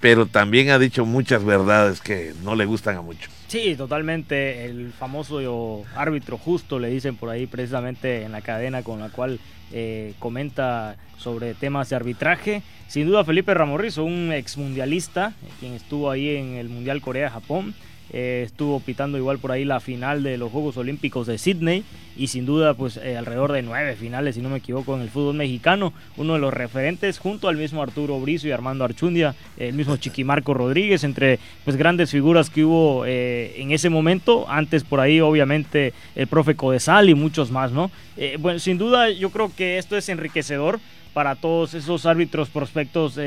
[0.00, 3.32] pero también ha dicho muchas verdades que no le gustan a muchos.
[3.46, 4.64] Sí, totalmente.
[4.64, 9.38] El famoso árbitro justo, le dicen por ahí precisamente en la cadena con la cual
[9.72, 12.62] eh, comenta sobre temas de arbitraje.
[12.88, 17.74] Sin duda Felipe Ramorrizo, un exmundialista, quien estuvo ahí en el Mundial Corea-Japón
[18.16, 21.82] eh, estuvo pitando igual por ahí la final de los Juegos Olímpicos de Sydney
[22.16, 25.10] y sin duda pues eh, alrededor de nueve finales si no me equivoco en el
[25.10, 25.92] fútbol mexicano.
[26.16, 30.54] Uno de los referentes junto al mismo Arturo Bricio y Armando Archundia el mismo Chiquimarco
[30.54, 34.48] Rodríguez entre pues grandes figuras que hubo eh, en ese momento.
[34.48, 37.90] Antes por ahí obviamente el profe Codesal y muchos más no
[38.38, 40.78] bueno sin duda yo creo que esto es enriquecedor
[41.14, 43.18] para todos esos árbitros prospectos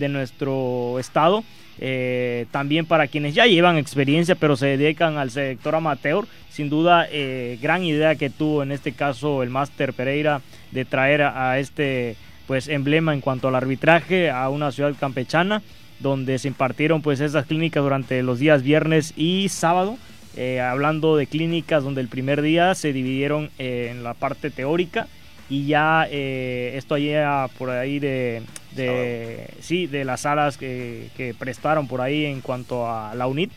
[0.00, 1.44] de nuestro estado
[1.82, 6.26] eh, también para quienes ya llevan experiencia pero se dedican al sector amateur.
[6.50, 11.22] Sin duda, eh, gran idea que tuvo en este caso el máster Pereira de traer
[11.22, 15.62] a, este pues emblema en cuanto al arbitraje a una ciudad campechana
[16.00, 19.96] donde se impartieron pues esas clínicas durante los días viernes y sábado.
[20.36, 25.08] Eh, hablando de clínicas donde el primer día se dividieron en la parte teórica
[25.48, 32.00] y ya esto allá por ahí de de, sí, de las salas que, prestaron por
[32.00, 33.50] ahí en cuanto a la UNIT.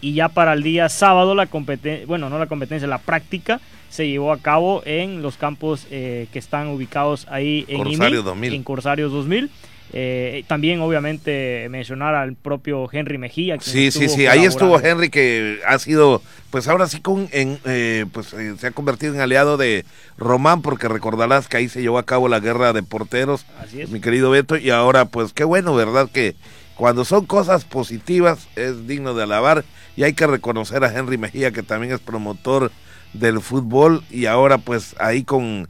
[0.00, 4.08] Y ya para el día sábado, la competencia, bueno, no la competencia, la práctica se
[4.08, 8.54] llevó a cabo en los campos eh, que están ubicados ahí en Corsarios 2000.
[8.54, 9.50] En Corsarios 2000.
[9.98, 13.56] Eh, también, obviamente, mencionar al propio Henry Mejía.
[13.60, 14.26] Sí, sí, sí.
[14.26, 18.26] Ahí estuvo Henry, que ha sido, pues ahora sí, con, en, eh, pues
[18.58, 19.86] se ha convertido en aliado de
[20.18, 23.88] Román, porque recordarás que ahí se llevó a cabo la guerra de porteros, Así es.
[23.88, 26.10] mi querido Beto, y ahora, pues qué bueno, ¿verdad?
[26.12, 26.36] Que
[26.74, 29.64] cuando son cosas positivas es digno de alabar,
[29.96, 32.70] y hay que reconocer a Henry Mejía, que también es promotor
[33.14, 35.66] del fútbol, y ahora, pues ahí con,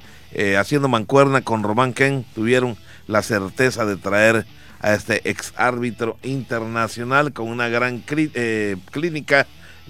[0.59, 4.47] haciendo mancuerna con Román Ken, tuvieron la certeza de traer
[4.81, 9.47] a este ex árbitro internacional con una gran eh, clínica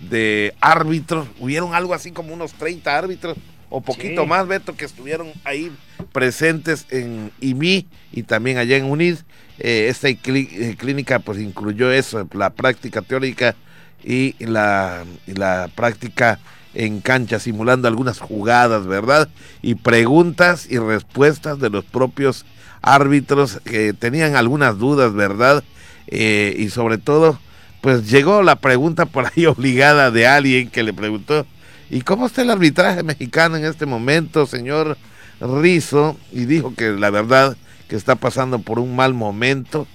[0.09, 1.29] de árbitros.
[1.39, 3.37] Hubieron algo así como unos 30 árbitros
[3.69, 5.73] o poquito más, Beto, que estuvieron ahí
[6.13, 9.17] presentes en IMI y también allá en UNID.
[9.59, 13.57] Eh, esta eh, clínica pues incluyó eso, la práctica teórica
[14.05, 16.39] y la, y la práctica
[16.75, 19.29] en cancha, simulando algunas jugadas, ¿verdad?
[19.63, 22.45] Y preguntas y respuestas de los propios
[22.83, 25.65] árbitros que tenían algunas dudas, ¿verdad?
[26.07, 27.39] Eh, y sobre todo,
[27.81, 31.47] pues llegó la pregunta por ahí obligada de alguien que le preguntó,
[31.91, 34.97] ¿y cómo está el arbitraje mexicano en este momento, señor
[35.41, 36.17] Rizo?
[36.33, 37.57] Y dijo que la verdad
[37.89, 39.87] que está pasando por un mal momento,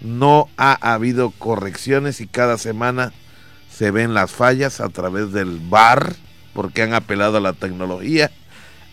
[0.00, 3.12] no ha habido correcciones y cada semana
[3.70, 6.14] se ven las fallas a través del VAR,
[6.52, 8.30] porque han apelado a la tecnología.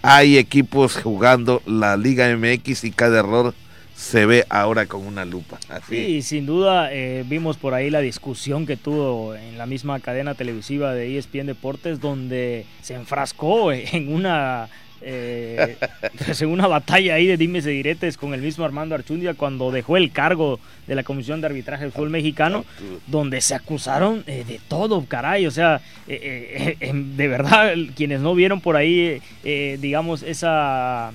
[0.04, 3.54] Hay equipos jugando la Liga MX y cada error
[3.96, 5.60] se ve ahora con una lupa.
[5.88, 10.34] Sí, sin duda eh, vimos por ahí la discusión que tuvo en la misma cadena
[10.34, 14.70] televisiva de ESPN Deportes, donde se enfrascó en una
[15.02, 15.78] eh,
[16.48, 20.12] una batalla ahí de dimes y diretes con el mismo Armando Archundia cuando dejó el
[20.12, 22.66] cargo de la Comisión de Arbitraje del Fútbol Mexicano,
[23.08, 28.36] donde se acusaron eh, de todo, caray, o sea, eh, eh, de verdad, quienes no
[28.36, 31.12] vieron por ahí, digamos, esa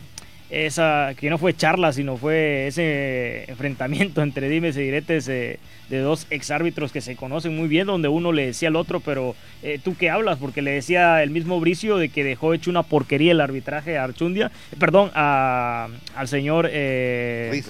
[0.50, 6.26] esa que no fue charla, sino fue ese enfrentamiento entre dimes y diretes de dos
[6.30, 9.96] exárbitros que se conocen muy bien, donde uno le decía al otro, pero eh, tú
[9.96, 13.40] qué hablas, porque le decía el mismo Bricio de que dejó hecho una porquería el
[13.40, 16.68] arbitraje a Archundia, perdón, a, al señor...
[16.70, 17.62] Eh,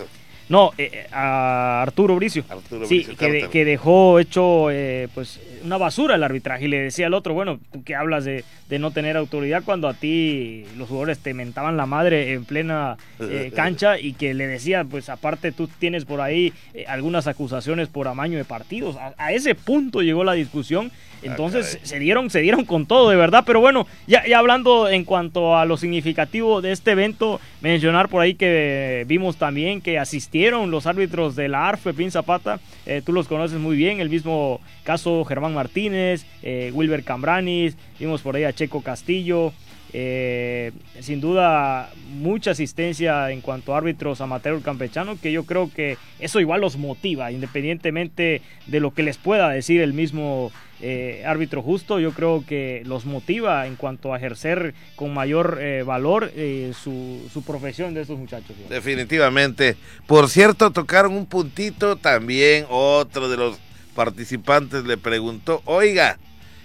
[0.49, 2.45] no, eh, eh, a Arturo Bricio.
[2.87, 7.35] sí, que, dejó hecho eh, pues una basura el arbitraje y le decía al otro,
[7.35, 8.45] bueno, tú que hablas de,
[8.79, 12.97] no tener autoridad cuando a ti los jugadores te mentaban la madre en plena
[13.55, 16.53] cancha y que le decía, pues aparte tú tienes por ahí
[16.87, 18.97] algunas acusaciones por amaño de partidos.
[19.19, 20.93] A, ese punto llegó la discusión.
[21.27, 23.45] Ah, Entonces se dieron, se dieron con todo, de verdad.
[23.47, 28.23] Pero bueno, ya, ya hablando en cuanto a lo significativo de este evento, mencionar por
[28.23, 33.12] ahí que vimos también que asistieron los árbitros de la ARF, Pepín Zapata, eh, tú
[33.12, 38.45] los conoces muy bien, el mismo caso Germán Martínez, eh, Wilber Cambranis, vimos por ahí
[38.45, 39.53] a Checo Castillo,
[39.93, 45.97] eh, sin duda mucha asistencia en cuanto a árbitros amateur campechano, que yo creo que
[46.19, 51.62] eso igual los motiva, independientemente de lo que les pueda decir el mismo eh, árbitro
[51.62, 56.33] justo, yo creo que los motiva en cuanto a ejercer con mayor eh, valor
[56.81, 58.57] su, su, profesión de estos muchachos.
[58.69, 59.77] Definitivamente.
[60.07, 63.59] Por cierto, tocaron un puntito también, otro de los
[63.95, 66.19] participantes le preguntó, oiga,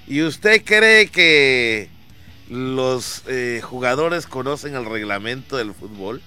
[0.08, 1.90] ¿y usted cree que
[2.52, 6.22] los eh, jugadores conocen el reglamento del fútbol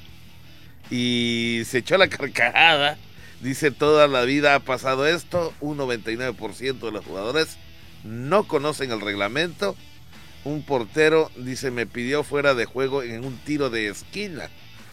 [0.91, 2.97] y se echó la carcajada.
[3.43, 7.59] Dice, toda la vida ha pasado esto, un 99% de los jugadores
[8.05, 9.77] no conocen el reglamento.
[10.45, 14.49] Un portero, dice, me pidió fuera de juego en un tiro de esquina.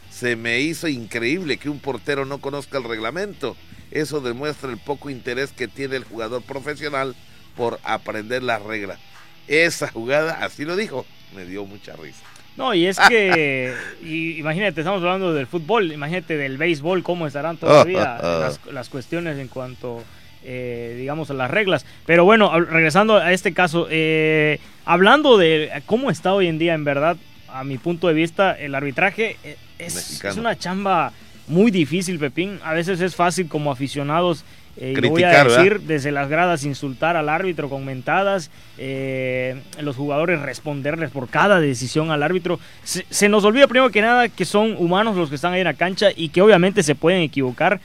[0.10, 3.56] Se me hizo increíble que un portero no conozca el reglamento.
[3.91, 7.15] Eso demuestra el poco interés que tiene el jugador profesional
[7.56, 9.00] por aprender las reglas.
[9.47, 12.24] Esa jugada, así lo dijo, me dio mucha risa.
[12.58, 13.74] No, y es que,
[14.38, 18.17] imagínate, estamos hablando del fútbol, imagínate del béisbol, cómo estarán todavía
[18.71, 20.04] las, cuestiones en cuanto,
[20.43, 21.86] eh, digamos, las reglas.
[22.06, 26.84] Pero bueno, regresando a este caso, eh, hablando de cómo está hoy en día, en
[26.84, 27.17] verdad,
[27.49, 31.12] a mi punto de vista, el arbitraje eh, es, es una chamba
[31.47, 32.60] muy difícil, Pepín.
[32.63, 34.45] A veces es fácil como aficionados
[34.77, 40.41] eh, voy a decir desde las gradas insultar al árbitro con mentadas, eh, los jugadores
[40.41, 42.60] responderles por cada decisión al árbitro.
[42.84, 45.73] Se, nos olvida primero que nada que son humanos los que están ahí en la
[45.73, 47.82] cancha y que obviamente se pueden equivocar.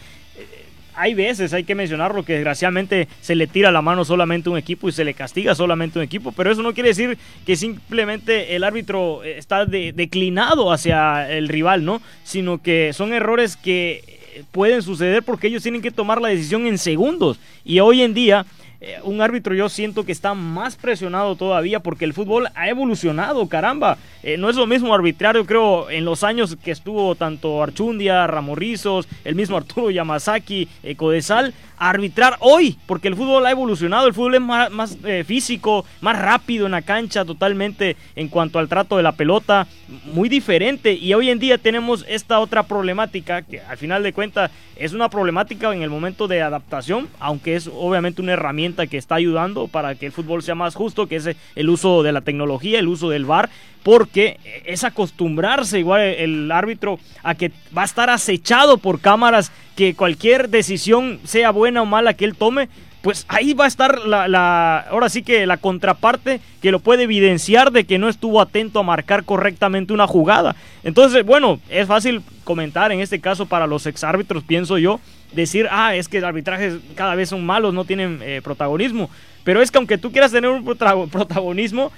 [0.96, 4.52] Eh, hay veces, hay que mencionarlo, que desgraciadamente se le tira la mano solamente a
[4.52, 7.18] un equipo y se le castiga solamente a un equipo, pero eso no quiere decir
[7.44, 12.00] que simplemente el árbitro está declinado hacia el rival, ¿no?
[12.24, 14.16] Sino que son errores que
[14.52, 17.38] pueden suceder porque ellos tienen que tomar la decisión en segundos.
[17.64, 18.46] Y hoy en día,
[18.80, 23.48] eh, un árbitro yo siento que está más presionado todavía porque el fútbol ha evolucionado,
[23.48, 23.98] caramba.
[24.22, 28.26] Eh, no es lo mismo arbitrar, yo creo, en los años que estuvo tanto Archundia,
[28.26, 34.14] Ramorrizos, el mismo Arturo Yamazaki, eh, Codesal, arbitrar hoy, porque el fútbol ha evolucionado, el
[34.14, 38.96] fútbol es más, eh, físico, más rápido en la cancha totalmente en cuanto al trato
[38.96, 39.66] de la pelota,
[40.04, 44.50] muy diferente y hoy en día tenemos esta otra problemática que al final de cuentas
[44.76, 49.14] es una problemática en el momento de adaptación, aunque es obviamente una herramienta que está
[49.14, 52.78] ayudando para que el fútbol sea más justo, que es el uso de la tecnología,
[52.78, 53.48] el uso del VAR,
[53.82, 59.94] porque es acostumbrarse igual el árbitro a que va a estar acechado por cámaras, que
[59.94, 62.68] cualquier decisión sea buena o mala que él tome,
[63.06, 67.70] pues ahí va a estar la, ahora sí que la contraparte que lo puede evidenciar
[67.70, 70.56] de que no estuvo atento a marcar correctamente una jugada.
[70.82, 74.98] Entonces, bueno, es fácil comentar en este caso para los exárbitros, pienso yo,
[75.32, 79.10] decir, ah, es que el arbitraje cada vez son malos, no tienen eh, protagonismo.
[79.44, 81.92] Pero es que aunque tú quieras tener un protagonismo,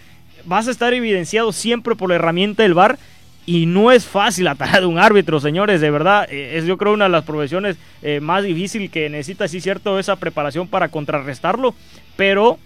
[0.45, 2.99] vas a estar evidenciado siempre por la herramienta del VAR
[3.47, 6.27] y no es fácil atajar a un árbitro, señores, de verdad.
[6.31, 9.99] Eh, es yo creo una de las profesiones eh, más difíciles que necesita, sí, cierto,
[9.99, 11.75] esa preparación para contrarrestarlo.
[12.17, 12.59] Pero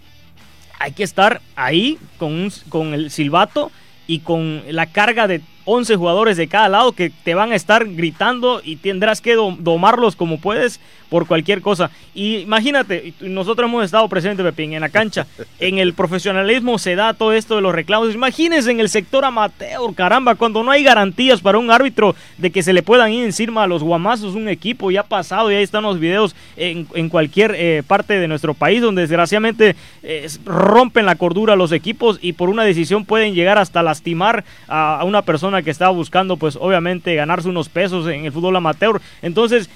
[0.81, 3.71] hay que estar ahí con, con el silbato
[4.09, 7.87] y con la carga de 11 jugadores de cada lado que te van a estar
[7.87, 10.81] gritando y tendrás que domarlos como puedes
[11.13, 11.91] por cualquier cosa.
[12.15, 15.27] Y imagínate, nosotros hemos estado presentes, Pepín, en la cancha.
[15.61, 18.13] En el profesionalismo se da todo esto de los reclamos.
[18.15, 22.65] Imagínense en el sector amateur, caramba, cuando no hay garantías para un árbitro de que
[22.65, 24.91] se le puedan ir encima a los guamazos un equipo.
[24.91, 28.83] Ya ha pasado y ahí están los videos en, cualquier eh, parte de nuestro país
[28.83, 33.83] donde desgraciadamente eh, rompen la cordura los equipos y por una decisión pueden llegar hasta
[33.83, 38.57] lastimar a una persona que estaba buscando, pues obviamente, ganarse unos pesos en el fútbol
[38.57, 39.03] amateur.
[39.21, 39.69] Entonces,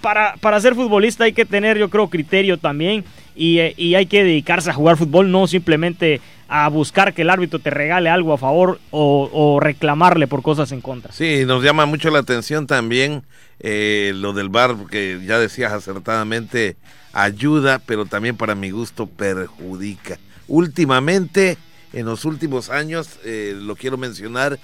[0.00, 3.04] para, para ser futbolista hay que tener, yo creo, criterio también
[3.34, 6.20] y, y, hay que dedicarse a jugar fútbol, no simplemente
[6.52, 10.80] a buscar que el árbitro te regale algo a favor o, reclamarle por cosas en
[10.80, 11.12] contra.
[11.12, 13.22] Sí, nos llama mucho la atención también
[13.60, 16.76] eh, lo del bar, que ya decías acertadamente,
[17.12, 20.18] ayuda, pero también para mi gusto perjudica.
[20.48, 21.56] Últimamente,
[21.92, 24.58] en los últimos años, eh, lo quiero mencionar,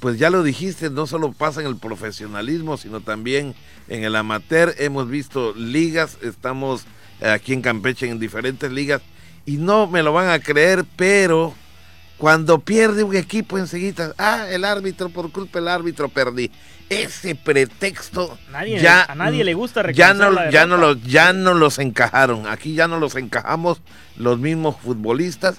[0.00, 3.54] pues ya lo dijiste, no solo pasa en el profesionalismo, sino también
[3.88, 4.74] en el amateur.
[4.78, 6.84] Hemos visto ligas, estamos
[7.20, 9.02] aquí en Campeche en diferentes ligas
[9.44, 11.54] y no me lo van a creer, pero
[12.18, 16.50] cuando pierde un equipo enseguida, ah, el árbitro, por culpa del árbitro perdí.
[16.90, 18.38] Ese pretexto
[18.80, 22.46] ya, a nadie le gusta ya no, ya no los ya no los encajaron.
[22.46, 23.82] Aquí ya no los encajamos
[24.16, 25.56] los mismos futbolistas.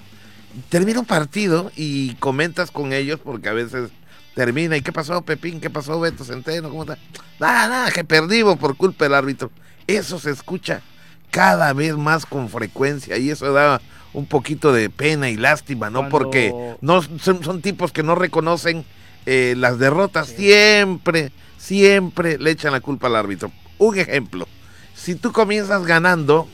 [0.68, 3.90] Termina un partido y comentas con ellos porque a veces
[4.34, 4.76] termina.
[4.76, 5.60] ¿Y qué pasó, Pepín?
[5.60, 6.68] ¿Qué pasó, Beto Centeno?
[6.68, 6.98] ¿Cómo está?
[7.38, 9.50] Nada, nada, que perdimos por culpa del árbitro.
[9.86, 10.82] Eso se escucha
[11.30, 13.80] cada vez más con frecuencia y eso da
[14.12, 16.08] un poquito de pena y lástima, ¿no?
[16.08, 18.84] Porque no son, tipos que no reconocen
[19.26, 20.28] eh, las derrotas.
[20.28, 23.52] Siempre, siempre le echan la culpa al árbitro.
[23.78, 24.48] Un ejemplo,
[24.94, 26.48] si tú comienzas ganando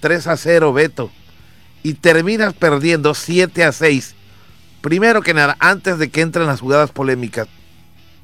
[0.00, 1.10] 3 a 0, Beto,
[1.82, 4.14] y terminas perdiendo 7 a 6
[4.88, 7.46] primero que nada, antes de que entren las jugadas polémicas,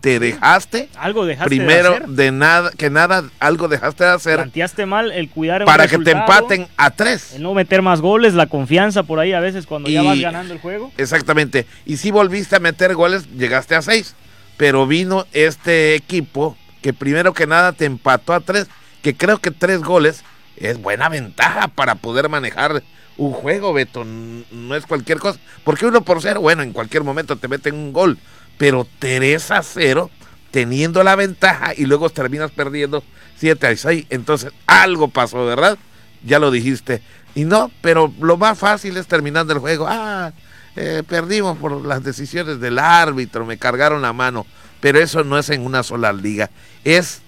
[0.01, 0.89] te dejaste.
[0.97, 2.09] Algo dejaste primero, de hacer.
[2.09, 4.37] de nada, que nada, algo dejaste de hacer.
[4.37, 7.35] Planteaste mal el cuidar Para que te empaten a tres.
[7.35, 10.55] El no meter más goles, la confianza por ahí a veces cuando ya vas ganando
[10.55, 10.91] el juego.
[10.97, 11.67] Exactamente.
[11.85, 14.15] Y si volviste a meter goles, llegaste a seis.
[14.57, 18.69] Pero vino este equipo que primero que nada te empató a tres,
[19.03, 20.25] que creo que tres goles
[20.57, 22.83] es buena ventaja para poder manejar
[23.17, 25.39] un juego, Beto, no es cualquier cosa.
[25.65, 28.19] Porque uno por cero, bueno, en cualquier momento te meten un gol,
[28.59, 30.11] pero 3 a 0,
[30.51, 33.03] teniendo la ventaja y luego terminas perdiendo
[33.37, 34.07] 7 a 6.
[34.11, 35.79] Entonces, algo pasó, ¿verdad?
[36.25, 37.03] Ya lo dijiste.
[37.35, 39.87] Y no, pero lo más fácil es terminando el juego.
[39.89, 40.33] Ah,
[40.77, 44.47] eh, perdimos por las decisiones del árbitro, me cargaron la mano.
[44.81, 46.51] Pero eso no es en una sola liga,
[46.85, 47.23] es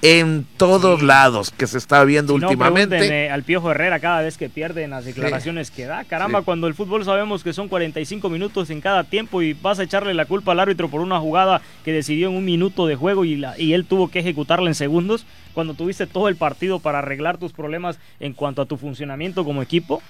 [0.00, 3.30] en todos lados que se está viendo últimamente.
[3.30, 6.04] al Piojo Herrera cada vez que pierde en las declaraciones que da.
[6.04, 9.82] Caramba, cuando el fútbol sabemos que son 45 minutos en cada tiempo y vas a
[9.82, 13.24] echarle la culpa al árbitro por una jugada que decidió en un minuto de juego
[13.24, 17.38] y, y él tuvo que ejecutarla en segundos, cuando tuviste todo el partido para arreglar
[17.38, 20.02] tus problemas en cuanto a tu funcionamiento como equipo.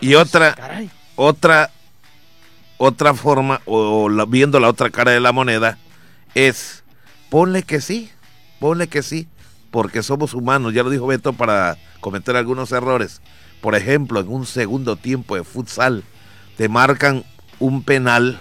[0.00, 0.54] Y otra,
[1.16, 1.70] otra,
[2.76, 5.78] otra forma, o viendo la otra cara de la moneda,
[6.34, 6.82] es
[7.30, 8.10] ponle que sí
[8.62, 9.26] Ponle que sí,
[9.72, 13.20] porque somos humanos, ya lo dijo Beto, para cometer algunos errores.
[13.60, 16.04] Por ejemplo, en un segundo tiempo de futsal,
[16.56, 17.24] te marcan
[17.58, 18.40] un penal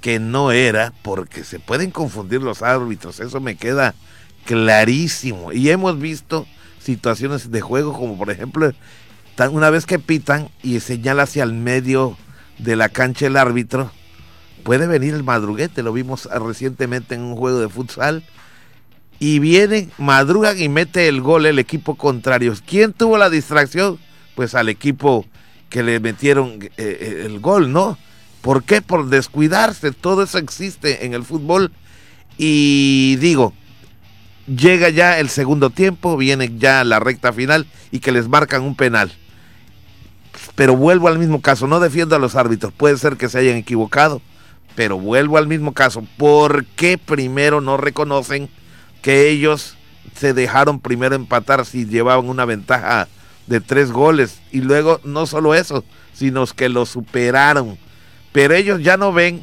[0.00, 3.96] que no era, porque se pueden confundir los árbitros, eso me queda
[4.44, 5.50] clarísimo.
[5.50, 6.46] Y hemos visto
[6.78, 8.70] situaciones de juego como por ejemplo,
[9.50, 12.16] una vez que pitan y señala hacia el medio
[12.58, 13.90] de la cancha el árbitro,
[14.62, 18.22] puede venir el madruguete, lo vimos recientemente en un juego de futsal,
[19.26, 22.52] y vienen, madrugan y mete el gol el equipo contrario.
[22.66, 23.98] ¿Quién tuvo la distracción?
[24.34, 25.24] Pues al equipo
[25.70, 27.96] que le metieron eh, eh, el gol, ¿no?
[28.42, 28.82] ¿Por qué?
[28.82, 29.92] Por descuidarse.
[29.92, 31.72] Todo eso existe en el fútbol.
[32.36, 33.54] Y digo,
[34.46, 38.76] llega ya el segundo tiempo, viene ya la recta final y que les marcan un
[38.76, 39.10] penal.
[40.54, 43.56] Pero vuelvo al mismo caso, no defiendo a los árbitros, puede ser que se hayan
[43.56, 44.20] equivocado,
[44.74, 46.06] pero vuelvo al mismo caso.
[46.18, 48.50] ¿Por qué primero no reconocen?
[49.04, 49.76] Que ellos
[50.16, 53.06] se dejaron primero empatar si llevaban una ventaja
[53.46, 54.40] de tres goles.
[54.50, 55.84] Y luego no solo eso,
[56.14, 57.76] sino que lo superaron.
[58.32, 59.42] Pero ellos ya no ven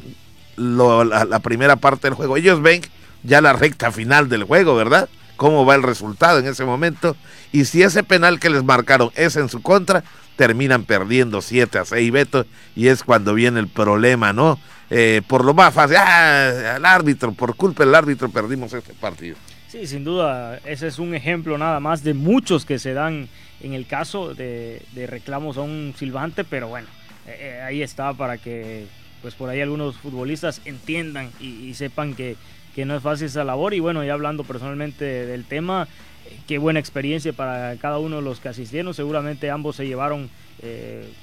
[0.56, 2.82] la, primera parte del juego, ellos ven
[3.22, 5.08] ya la recta final del juego, ¿verdad?
[5.36, 7.16] Cómo va el resultado en ese momento.
[7.52, 10.02] Y si ese penal que les marcaron es en su contra,
[10.34, 14.58] terminan perdiendo 7 a 6 vetos y es cuando viene el problema, ¿no?
[14.90, 19.36] Eh, por lo más fácil, ah, al árbitro, por culpa del árbitro perdimos este partido.
[19.72, 23.30] Sí, sin duda, ese es un ejemplo nada más de muchos que se dan
[23.62, 26.88] en el caso de, reclamos a un silbante, pero bueno,
[27.26, 28.84] eh, eh, ahí está para que
[29.22, 32.36] pues por ahí algunos futbolistas entiendan y, sepan que,
[32.74, 33.72] que, no es fácil esa labor.
[33.72, 35.88] Y bueno, ya hablando personalmente del tema,
[36.26, 38.92] eh, qué buena experiencia para cada uno de los que asistieron.
[38.92, 40.28] Seguramente ambos se llevaron,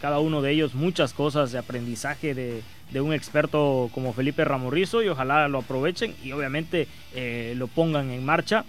[0.01, 2.61] cada uno de ellos, muchas cosas de aprendizaje de,
[2.91, 8.09] de un experto como Felipe Ramorrizo y ojalá lo aprovechen y obviamente eh, lo pongan
[8.11, 8.65] en marcha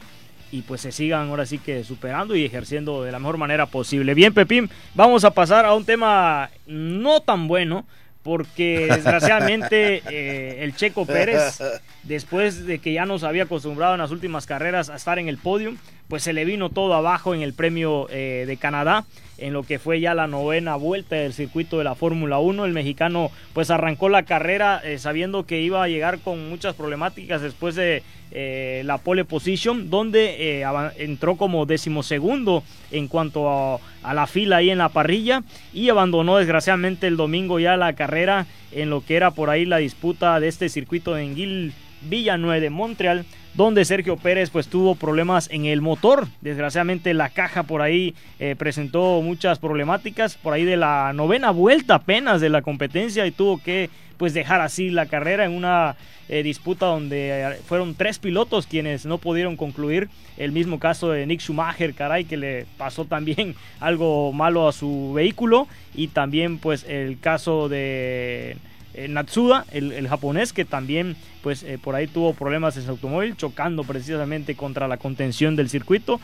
[0.52, 4.14] y pues se sigan ahora sí que superando y ejerciendo de la mejor manera posible.
[4.14, 7.86] Bien, Pepín, vamos a pasar a un tema no tan bueno
[8.22, 11.60] porque desgraciadamente eh, el Checo Pérez,
[12.02, 15.38] después de que ya nos había acostumbrado en las últimas carreras a estar en el
[15.38, 15.74] podio,
[16.11, 19.04] pues se le vino todo abajo en el premio eh, de Canadá
[19.38, 22.66] en lo que fue ya la novena vuelta del circuito de la Fórmula 1.
[22.66, 27.40] El mexicano pues arrancó la carrera eh, sabiendo que iba a llegar con muchas problemáticas
[27.40, 28.02] después de
[28.32, 30.62] eh, la pole position, donde
[30.98, 35.42] entró como decimosegundo en cuanto a, la fila ahí en la parrilla
[35.72, 39.78] y abandonó desgraciadamente el domingo ya la carrera en lo que era por ahí la
[39.78, 43.24] disputa de este circuito de Enguil Villanueva de Montreal
[43.64, 46.26] donde Sergio Pérez pues tuvo problemas en el motor.
[46.40, 51.96] Desgraciadamente la caja por ahí eh, presentó muchas problemáticas, por ahí de la novena vuelta
[51.96, 55.96] apenas de la competencia y tuvo que pues dejar así la carrera en una
[56.28, 60.08] eh, disputa donde eh, fueron tres pilotos quienes no pudieron concluir.
[60.36, 65.12] El mismo caso de Nick Schumacher, caray, que le pasó también algo malo a su
[65.14, 68.56] vehículo y también pues el caso de
[68.95, 73.36] eh, Natsuda, el, japonés, que también pues eh, por ahí tuvo problemas en su automóvil,
[73.36, 76.20] chocando precisamente contra la contención del circuito.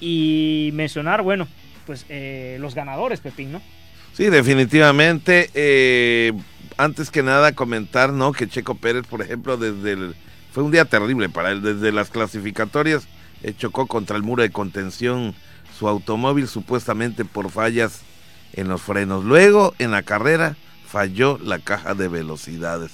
[0.00, 1.48] Y mencionar, bueno,
[1.86, 3.62] pues eh, los ganadores, Pepín, ¿no?
[4.12, 5.50] Sí, definitivamente.
[6.76, 8.32] antes que nada, comentar, ¿no?
[8.32, 10.14] Que Checo Pérez, por ejemplo, desde el,
[10.52, 11.62] fue un día terrible para él.
[11.62, 13.06] Desde las clasificatorias
[13.56, 15.34] chocó contra el muro de contención
[15.78, 18.02] su automóvil, supuestamente por fallas
[18.52, 19.24] en los frenos.
[19.24, 20.56] Luego, en la carrera,
[20.88, 22.92] falló la caja de velocidades.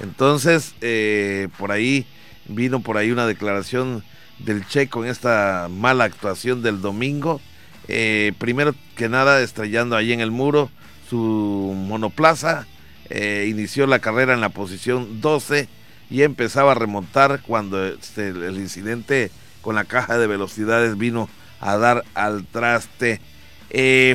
[0.00, 2.06] Entonces, eh, por ahí
[2.48, 4.02] vino por ahí una declaración
[4.38, 7.40] del Checo en esta mala actuación del domingo.
[7.88, 10.70] Eh, primero que nada, estrellando ahí en el muro
[11.08, 12.66] su monoplaza.
[13.10, 15.68] Eh, inició la carrera en la posición 12
[16.10, 19.30] y empezaba a remontar cuando este, el incidente
[19.60, 21.28] con la caja de velocidades vino
[21.60, 23.20] a dar al traste.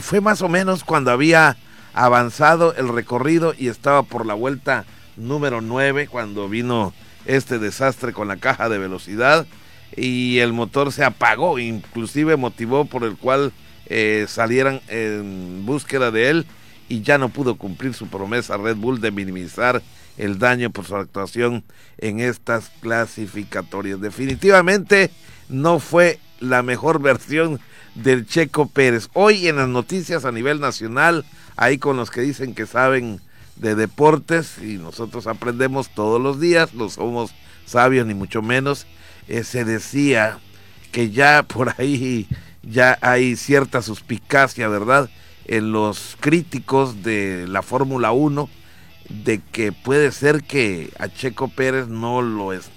[0.02, 1.58] fue más o menos cuando había
[1.94, 4.86] avanzado el recorrido y estaba por la vuelta
[5.18, 6.94] número 9 cuando vino
[7.26, 9.46] este desastre con la caja de velocidad
[9.96, 13.52] y el motor se apagó, inclusive motivó por el cual
[13.88, 16.46] eh, salieran en búsqueda de él
[16.88, 19.82] y ya no pudo cumplir su promesa Red Bull de minimizar
[20.18, 21.64] el daño por su actuación
[21.98, 24.02] en estas clasificatorias.
[24.02, 25.12] Definitivamente
[25.48, 27.60] no fue la mejor versión
[27.96, 29.10] del Checo Pérez.
[29.14, 31.26] Hoy en las noticias a nivel nacional
[31.60, 33.20] ahí con los que dicen que saben
[33.58, 37.32] de deportes y nosotros aprendemos todos los días, no somos
[37.66, 38.88] sabios ni mucho menos.
[39.28, 40.40] Eh, se decía
[40.94, 42.28] que ya por ahí
[42.64, 45.10] ya hay cierta suspicacia, ¿verdad?
[45.46, 48.50] En los críticos de la Fórmula 1
[49.10, 52.70] de que puede ser que a Checo Pérez no lo es,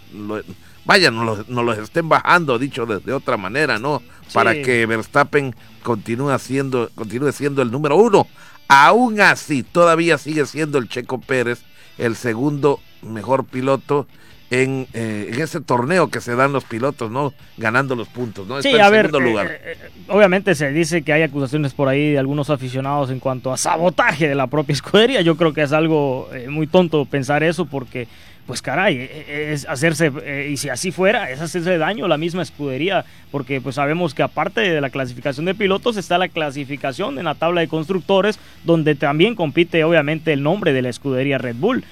[0.85, 4.03] vaya, no lo, no los estén bajando, dicho de, otra manera, ¿no?
[4.33, 8.27] Para que Verstappen continúe siendo, continúe siendo el número uno.
[8.75, 11.63] Aún así, todavía sigue siendo el Checo Pérez
[11.99, 14.07] el segundo mejor piloto
[14.51, 17.35] en, eh, en, ese torneo que se dan los pilotos, ¿no?
[17.59, 18.63] Ganando los puntos, ¿no?
[18.63, 19.51] Sí, a ver, eh, lugar.
[19.51, 19.77] Eh,
[20.09, 24.27] obviamente se dice que hay acusaciones por ahí de algunos aficionados en cuanto a sabotaje
[24.27, 25.21] de la propia escudería.
[25.21, 28.09] Yo creo que es algo muy tonto pensar eso porque
[28.47, 32.09] pues caray, e, e, es hacerse, eh, y si así fuera, es hacerse daño a
[32.09, 36.29] la misma escudería, porque pues sabemos que aparte de la clasificación de pilotos está la
[36.29, 41.39] clasificación en la tabla de constructores, donde también compite obviamente el nombre de la escudería
[41.39, 41.85] Red Bull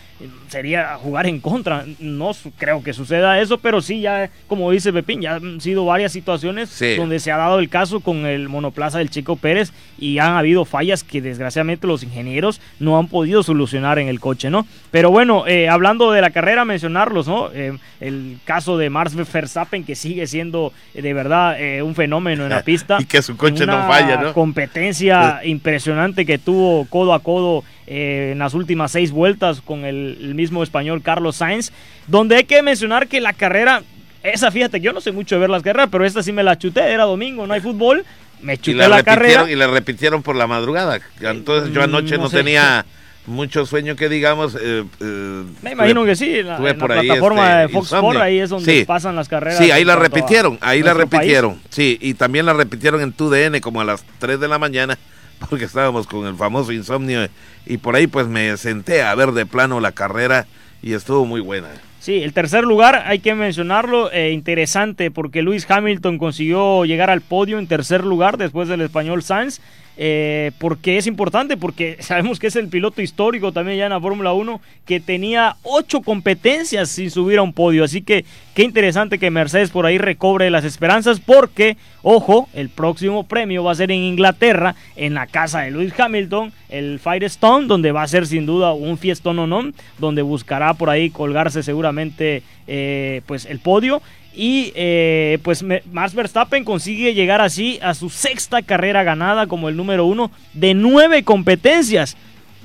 [0.48, 1.84] sería jugar en contra.
[1.98, 6.12] No creo que suceda eso, pero sí ya, como dice Pepín, ya han sido varias
[6.12, 10.36] situaciones donde se ha dado el caso con el monoplaza del Chico Pérez y han
[10.36, 14.66] habido fallas que desgraciadamente los ingenieros no han podido solucionar en el coche, ¿no?
[14.90, 17.50] Pero bueno, eh, hablando de la carrera mencionarlos, ¿no?
[17.52, 22.50] Eh, el caso de Mars Verstappen, que sigue siendo eh, de verdad un fenómeno en
[22.50, 22.98] la pista.
[23.00, 24.32] y que su coche no falla, ¿no?
[24.32, 30.34] competencia impresionante que tuvo codo a codo en las últimas seis vueltas con el, el
[30.34, 31.72] mismo español Carlos Sainz,
[32.06, 33.82] donde hay que mencionar que la carrera
[34.22, 36.58] esa, fíjate, yo no sé mucho de ver las carreras, pero esta sí me la
[36.58, 38.04] chuté, era domingo, no hay fútbol,
[38.42, 39.50] me chuté la, carrera.
[39.50, 41.00] Y la repitieron por la madradugada.
[41.20, 42.84] Entonces yo anoche no, tenía
[43.26, 44.54] mucho sueño que digamos.
[44.54, 48.50] Eh, eh, me imagino que sí, la, la plataforma este, de Fox Sports, ahí es
[48.50, 49.58] donde pasan las carreras.
[49.58, 51.60] Sí, ahí la repitieron, ahí la repitieron.
[51.70, 54.98] Sí, y también la repitieron en TUDN como a las 3 de la mañana,
[55.48, 57.28] porque estábamos con el famoso insomnio.
[57.66, 60.46] Y por ahí pues me senté a ver de plano la carrera
[60.82, 61.68] y estuvo muy buena.
[62.00, 67.20] Sí, el tercer lugar hay que mencionarlo, eh, interesante porque Luis Hamilton consiguió llegar al
[67.20, 69.60] podio en tercer lugar después del español Sainz
[70.02, 74.00] eh, porque es importante, porque sabemos que es el piloto histórico también ya en la
[74.00, 77.84] Fórmula 1 que tenía ocho competencias sin subir a un podio.
[77.84, 78.24] Así que
[78.54, 83.72] qué interesante que Mercedes por ahí recobre las esperanzas, porque, ojo, el próximo premio va
[83.72, 88.08] a ser en Inglaterra, en la casa de Lewis Hamilton, el Firestone, donde va a
[88.08, 93.44] ser sin duda un fiestón o no, donde buscará por ahí colgarse seguramente eh, pues
[93.44, 94.00] el podio.
[94.34, 99.76] Y eh, pues Max Verstappen consigue llegar así a su sexta carrera ganada como el
[99.76, 102.16] número uno de nueve competencias.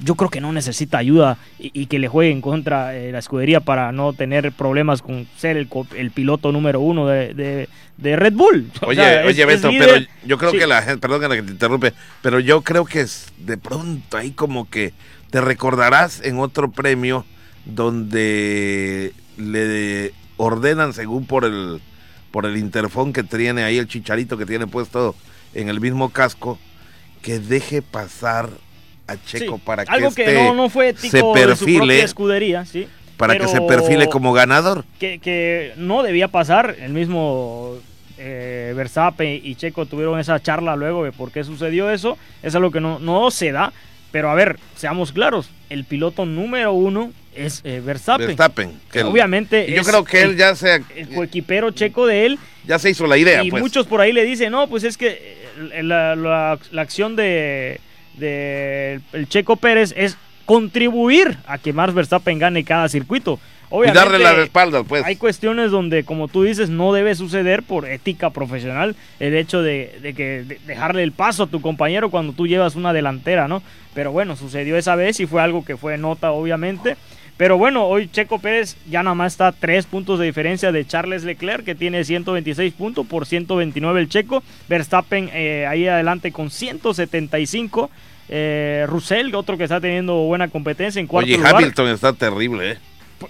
[0.04, 3.62] Yo creo que no necesita ayuda y, que le juegue en contra eh, la escudería
[3.62, 8.70] para no tener problemas con ser el, piloto número uno de, Red Bull.
[8.82, 12.62] Oye, oye Beto, pero yo creo que la gente, perdón que te interrumpe, pero yo
[12.62, 14.92] creo que es de pronto ahí como que
[15.30, 17.26] te recordarás en otro premio
[17.66, 21.82] donde le ordenan según por el
[22.32, 25.16] por el interfón que tiene ahí el chicharito que tiene puesto
[25.54, 26.60] en el mismo casco
[27.22, 28.50] que deje pasar
[29.08, 34.08] a Checo para que, este no, fue se perfile escudería, sí, para que se perfile
[34.10, 34.84] como ganador.
[35.00, 37.76] Que, que no debía pasar, el mismo
[38.18, 42.72] eh, Verstappen y Checo tuvieron esa charla luego de por qué sucedió eso, es lo
[42.72, 43.74] que no, no se da,
[44.12, 48.28] pero a ver, seamos claros, el piloto número uno es eh, Verstappen.
[48.28, 48.80] Verstappen.
[48.92, 49.72] Que obviamente.
[49.72, 50.84] yo creo que él ya se.
[50.96, 52.40] El coequipero checo de él.
[52.66, 53.44] Ya se hizo la idea.
[53.44, 53.62] Y pues.
[53.62, 55.38] muchos por ahí le dicen, no, pues es que
[55.74, 57.80] eh, la, acción de,
[58.18, 63.40] de el Checo Pérez es contribuir a que Max Verstappen gane cada circuito.
[63.70, 65.04] Obviamente, y darle la espalda, pues.
[65.06, 70.14] Hay cuestiones donde, como tú dices, no debe suceder por ética profesional el hecho de,
[70.16, 73.64] que dejarle el paso a tu compañero cuando tú llevas una delantera, ¿no?
[73.94, 76.96] Pero bueno, sucedió esa vez y fue algo que fue nota, obviamente.
[77.38, 81.24] Pero bueno, hoy Checo Pérez ya nada más está tres puntos de diferencia de Charles
[81.24, 84.42] Leclerc, que tiene 126 puntos por 129 el Checo.
[84.70, 87.90] Verstappen eh, ahí adelante con 175.
[88.30, 92.78] Eh, Russell, otro que está teniendo buena competencia en cuarto Oye, Hamilton está terrible, ¿eh?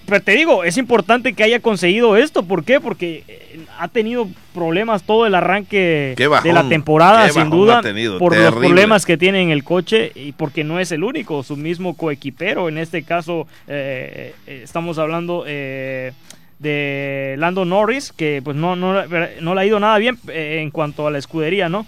[0.06, 2.42] Pero te digo, es importante que haya conseguido esto.
[2.44, 2.80] ¿Por qué?
[2.80, 7.82] Porque eh, ha tenido problemas todo el arranque de la temporada, sin duda,
[8.18, 11.56] por los problemas que tiene en el coche y porque no es el único, su
[11.56, 12.68] mismo coequipero.
[12.68, 19.04] En este caso, eh, eh, estamos hablando de Lando Norris, que pues no, no,
[19.40, 21.86] no le ha ido nada bien en cuanto a la escudería, ¿no?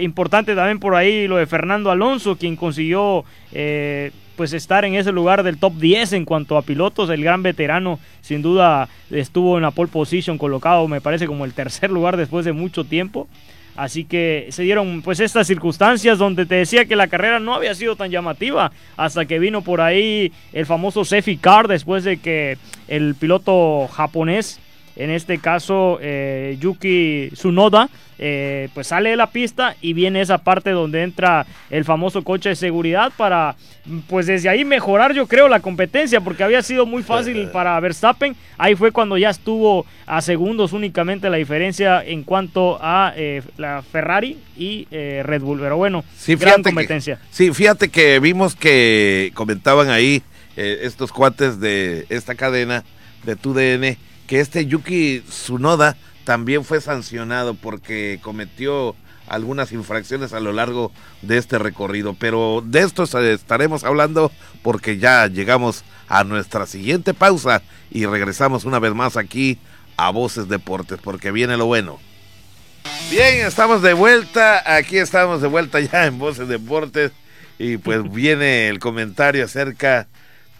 [0.00, 3.24] importante también por ahí lo de Fernando Alonso, quien consiguió
[4.42, 7.08] pues estar en ese lugar del top 10 en cuanto a pilotos.
[7.10, 11.52] El gran veterano sin duda estuvo en la pole position colocado, me parece como el
[11.52, 13.28] tercer lugar después de mucho tiempo.
[13.76, 17.72] Así que se dieron pues estas circunstancias donde te decía que la carrera no había
[17.76, 22.58] sido tan llamativa hasta que vino por ahí el famoso Sefi Car después de que
[22.88, 24.58] el piloto japonés
[24.96, 27.88] en este caso eh, Yuki Tsunoda,
[28.18, 32.50] eh, pues sale de la pista y viene esa parte donde entra el famoso coche
[32.50, 33.56] de seguridad para,
[34.08, 38.36] pues desde ahí mejorar yo creo la competencia, porque había sido muy fácil para Verstappen.
[38.58, 43.82] Ahí fue cuando ya estuvo a segundos únicamente la diferencia en cuanto a eh, la
[43.82, 45.58] Ferrari y Red Bull.
[45.60, 47.18] Pero bueno, sí, gran competencia.
[47.30, 50.22] sí, fíjate que vimos que comentaban ahí
[50.54, 52.84] estos cuates de esta cadena
[53.24, 53.96] de TUDN
[54.26, 58.94] que este Yuki Tsunoda también fue sancionado porque cometió
[59.26, 60.92] algunas infracciones a lo largo
[61.22, 62.14] de este recorrido.
[62.18, 64.30] Pero de esto estaremos hablando
[64.62, 69.58] porque ya llegamos a nuestra siguiente pausa y regresamos una vez más aquí
[69.96, 71.98] a Voces Deportes porque viene lo bueno.
[73.10, 77.12] Bien, estamos de vuelta, aquí estamos de vuelta ya en Voces Deportes
[77.58, 80.08] y pues viene el comentario acerca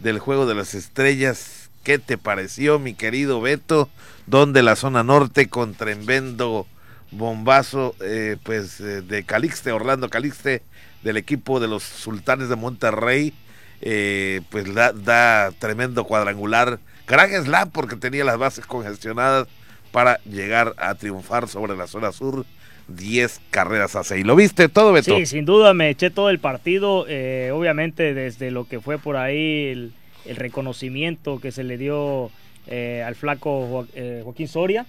[0.00, 3.88] del juego de las estrellas ¿Qué te pareció, mi querido Beto?
[4.26, 6.66] Donde la zona norte con tremendo
[7.10, 10.62] bombazo eh, pues eh, de Calixte, Orlando Calixte,
[11.02, 13.34] del equipo de los Sultanes de Monterrey,
[13.80, 16.78] eh, pues da, tremendo cuadrangular
[17.08, 19.48] gran slam porque tenía las bases congestionadas
[19.90, 22.46] para llegar a triunfar sobre la zona sur
[22.86, 24.24] 10 carreras a 6.
[24.24, 25.16] ¿Lo viste todo, Beto?
[25.16, 29.66] Sí, sin duda me eché todo el partido, obviamente desde lo que fue por ahí
[29.66, 29.92] el,
[30.36, 32.30] reconocimiento que se le dio
[32.66, 34.86] eh, al flaco eh, Joaquín Soria.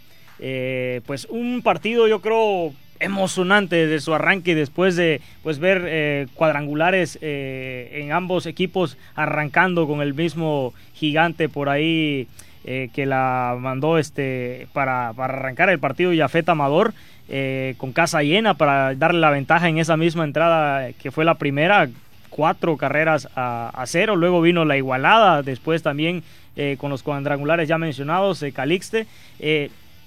[1.06, 8.12] pues un partido yo creo emocionante desde su arranque después de pues ver cuadrangulares en
[8.12, 12.28] ambos equipos arrancando con el mismo gigante por ahí
[12.64, 16.94] que la mandó este para, para arrancar el partido Yafet Amador
[17.30, 21.36] eh, con casa llena para darle la ventaja en esa misma entrada que fue la
[21.36, 21.88] primera,
[22.36, 24.16] cuatro carreras a, cero.
[24.16, 26.24] Luego vino la igualada, después también
[26.56, 29.08] eh, con los cuadrangulares ya mencionados, eh, Calixte.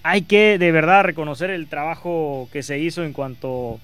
[0.02, 3.80] hay que de verdad reconocer el trabajo que se hizo en cuanto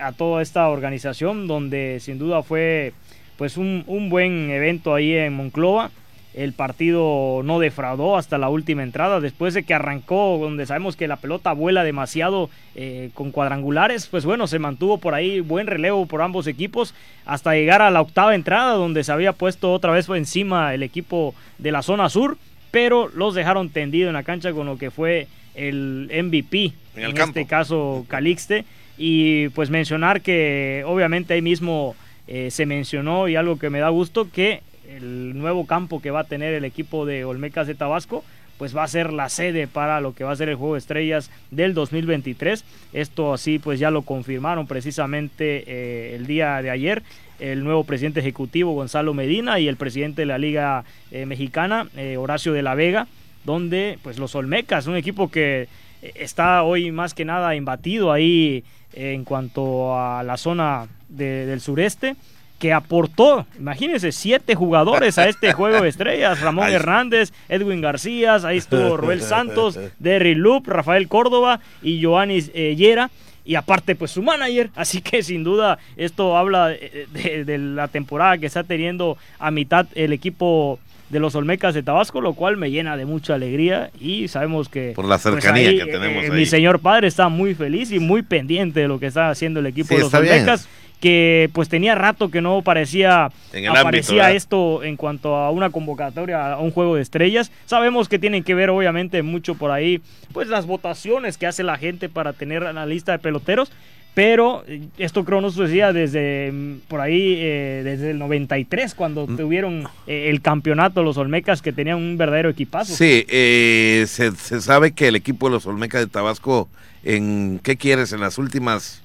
[0.00, 2.94] a toda esta organización, donde sin duda fue
[3.36, 5.90] pues un, un buen evento ahí en Monclova
[6.36, 11.08] el partido no defraudó hasta la última entrada, después de que arrancó, donde sabemos que
[11.08, 16.04] la pelota vuela demasiado eh, con cuadrangulares, pues bueno, se mantuvo por ahí buen relevo
[16.04, 20.10] por ambos equipos hasta llegar a la octava entrada, donde se había puesto otra vez
[20.10, 22.36] encima el equipo de la zona sur,
[22.70, 27.46] pero los dejaron tendido en la cancha con lo que fue el MVP, en, este
[27.46, 28.66] caso Calixte,
[28.98, 31.96] y pues mencionar que obviamente ahí mismo
[32.28, 36.20] eh, se mencionó y algo que me da gusto que el nuevo campo que va
[36.20, 38.24] a tener el equipo de Olmecas de Tabasco,
[38.58, 40.78] pues va a ser la sede para lo que va a ser el Juego de
[40.78, 42.64] Estrellas del 2023.
[42.92, 47.02] Esto así pues ya lo confirmaron precisamente eh, el día de ayer
[47.38, 52.16] el nuevo presidente ejecutivo Gonzalo Medina y el presidente de la Liga eh, Mexicana eh,
[52.16, 53.08] Horacio de la Vega,
[53.44, 55.68] donde pues los Olmecas, un equipo que
[56.14, 58.64] está hoy más que nada imbatido ahí
[58.94, 62.16] en cuanto a la zona del sureste,
[62.58, 66.40] que aportó, imagínense, siete jugadores a este juego de estrellas.
[66.40, 72.74] Ramón Hernández, Edwin García, ahí estuvo Roel Santos, Derry Loop, Rafael Córdoba y Joanis eh,
[72.76, 73.10] Yera.
[73.44, 74.70] Y aparte, pues su manager.
[74.74, 79.86] Así que sin duda esto habla de, de, la temporada que está teniendo a mitad
[79.94, 80.80] el equipo
[81.10, 84.92] de los Olmecas de Tabasco, lo cual me llena de mucha alegría y sabemos que...
[84.94, 88.22] Por la pues, cercanía que tenemos eh, Mi señor padre está muy feliz y muy
[88.22, 90.68] pendiente de lo que está haciendo el equipo de los Olmecas
[91.06, 93.30] que pues tenía rato que no parecía
[93.70, 97.52] aparecía esto en cuanto a una convocatoria a un juego de estrellas.
[97.64, 100.02] Sabemos que tienen que ver obviamente mucho por ahí
[100.32, 103.70] pues las votaciones que hace la gente para tener la lista de peloteros,
[104.14, 109.28] pero eh, esto creo no sucedía desde mm, por ahí eh, desde el 93 cuando
[109.28, 109.36] mm.
[109.36, 112.96] tuvieron eh, el campeonato los Olmecas que tenían un verdadero equipazo.
[112.96, 116.68] Sí, se, se sabe que el equipo de los Olmecas de Tabasco
[117.04, 119.04] en qué quieres en las últimas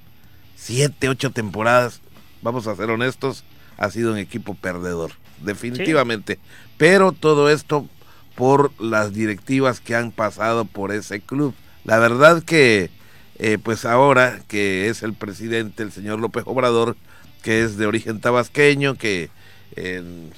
[0.62, 2.00] siete, ocho temporadas,
[2.40, 3.44] vamos a ser honestos,
[3.78, 5.10] ha sido un equipo perdedor,
[5.40, 6.38] definitivamente.
[6.76, 7.88] Pero todo esto
[8.36, 11.54] por las directivas que han pasado por ese club.
[11.84, 12.90] La verdad que,
[13.38, 16.96] eh, pues ahora que es el presidente, el señor López Obrador,
[17.42, 19.30] que es de origen tabasqueño, que...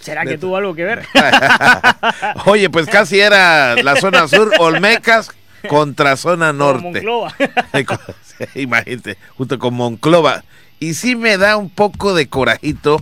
[0.00, 1.06] ¿Será que tuvo algo que ver?
[2.46, 5.32] Oye, pues casi era la zona sur, Olmecas
[5.68, 7.02] contra zona norte.
[8.54, 10.44] Imagínate, junto con Monclova.
[10.80, 13.00] Y sí me da un poco de corajito,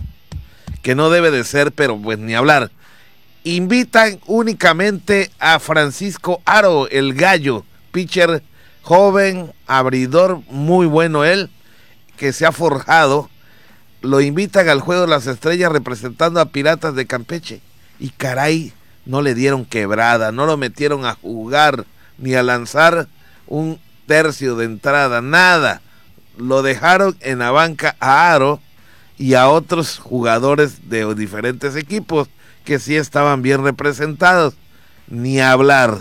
[0.81, 2.71] que no debe de ser, pero pues ni hablar.
[3.43, 8.41] Invitan únicamente a Francisco Aro, el gallo, pitcher
[8.81, 11.49] joven, abridor, muy bueno él,
[12.17, 13.29] que se ha forjado.
[14.01, 17.61] Lo invitan al Juego de las Estrellas representando a Piratas de Campeche.
[17.99, 18.73] Y caray,
[19.05, 21.85] no le dieron quebrada, no lo metieron a jugar
[22.17, 23.07] ni a lanzar
[23.47, 25.81] un tercio de entrada, nada.
[26.37, 28.59] Lo dejaron en la banca a Aro
[29.17, 32.29] y a otros jugadores de diferentes equipos
[32.65, 34.55] que sí estaban bien representados.
[35.07, 35.99] Ni hablar.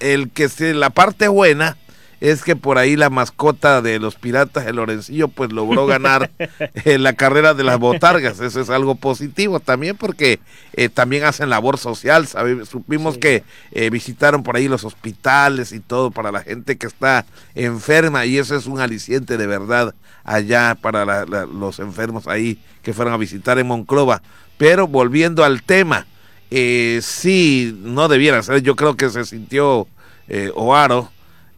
[0.00, 1.76] El que se, la parte buena
[2.20, 6.30] es que por ahí la mascota de los piratas, el Lorencillo, pues logró ganar
[6.84, 8.40] en la carrera de las botargas.
[8.40, 10.40] Eso es algo positivo también porque
[10.72, 12.26] eh, también hacen labor social.
[12.66, 17.24] Supimos que eh, visitaron por ahí los hospitales y todo para la gente que está
[17.54, 19.94] enferma y eso es un aliciente de verdad
[20.24, 24.22] allá para los enfermos ahí que fueron a visitar en Monclova.
[24.56, 26.06] Pero volviendo al tema,
[26.50, 29.86] eh, sí, no debiera ser, yo creo que se sintió
[30.28, 31.10] eh, Oaro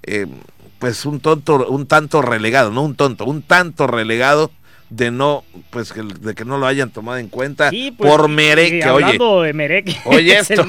[0.03, 0.27] eh,
[0.79, 4.51] pues un tonto, un tanto relegado, no un tonto, un tanto relegado
[4.89, 9.19] de no, pues de que no lo hayan tomado en cuenta pues, por Mereque, oye.
[9.47, 10.67] de Mereque, oye esto,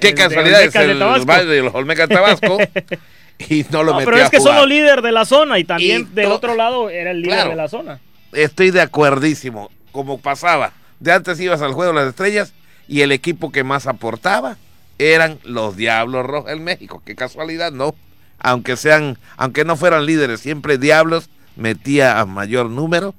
[0.00, 2.58] qué casualidad es el de los Olmecas Tabasco
[3.38, 6.26] y no lo no, Pero es que solo líder de la zona y también del
[6.26, 8.00] otro lado era el líder de la zona.
[8.32, 12.52] Estoy de acuerdísimo, como pasaba, de antes ibas al juego de las estrellas
[12.86, 14.58] y el equipo que más aportaba
[14.98, 17.02] eran los Diablos Rojos en México.
[17.06, 17.94] Qué casualidad, ¿no?
[18.38, 23.14] Aunque sean, aunque no fueran líderes, siempre Diablos metía a mayor número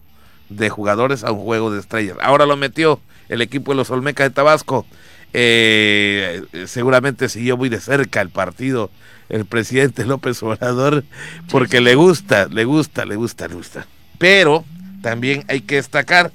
[0.50, 2.18] de jugadores a un juego de estrellas.
[2.22, 4.86] Ahora lo metió el equipo de los Olmecas de Tabasco.
[5.34, 8.90] Eh, seguramente siguió muy de cerca el partido
[9.30, 11.04] el presidente López Obrador
[11.50, 13.88] porque le gusta, le gusta, le gusta, le gusta.
[14.18, 14.66] Pero
[15.02, 16.32] también hay que destacar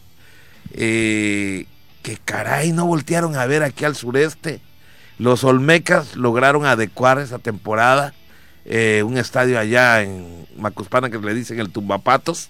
[0.72, 1.66] eh,
[2.03, 4.61] que caray no voltearon a ver aquí al sureste.
[5.18, 8.14] Los Olmecas lograron adecuar esa temporada
[8.65, 12.49] eh, un estadio allá en Macuspana que le dicen el Tumbapatos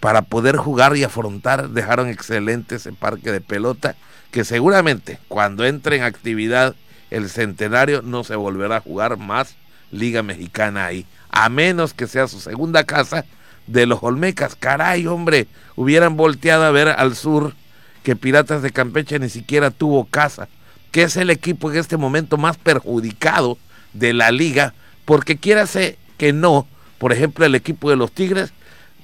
[0.00, 1.70] para poder jugar y afrontar.
[1.70, 3.96] Dejaron excelente ese parque de pelota
[4.30, 6.74] que seguramente cuando entre en actividad
[7.10, 9.56] el centenario no se volverá a jugar más
[9.90, 13.24] Liga Mexicana ahí, a menos que sea su segunda casa
[13.66, 14.54] de los Olmecas.
[14.54, 15.46] Caray, hombre,
[15.76, 17.54] hubieran volteado a ver al sur
[18.02, 20.48] que Piratas de Campeche ni siquiera tuvo casa,
[20.90, 23.58] que es el equipo en este momento más perjudicado
[23.92, 24.74] de la liga,
[25.08, 26.66] porque ser que no,
[26.98, 28.52] por ejemplo, el equipo de los Tigres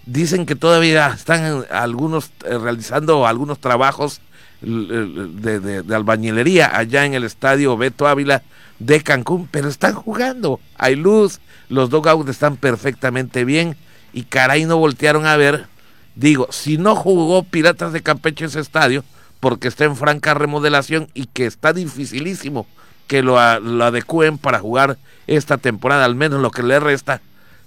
[0.04, 4.20] dicen que todavía están algunos eh, realizando algunos trabajos
[4.60, 8.42] de, albañilería allá en el estadio Beto Ávila
[8.78, 11.40] de Cancún, pero están jugando, hay luz,
[11.70, 13.74] los dogouts están perfectamente bien
[14.12, 15.68] y caray no voltearon a ver,
[16.16, 19.04] digo, si no jugó Piratas de Campeche ese estadio,
[19.40, 22.66] porque está en franca remodelación y que está dificilísimo
[23.06, 27.20] que lo, lo adecúen para jugar esta temporada, al menos lo que le resta,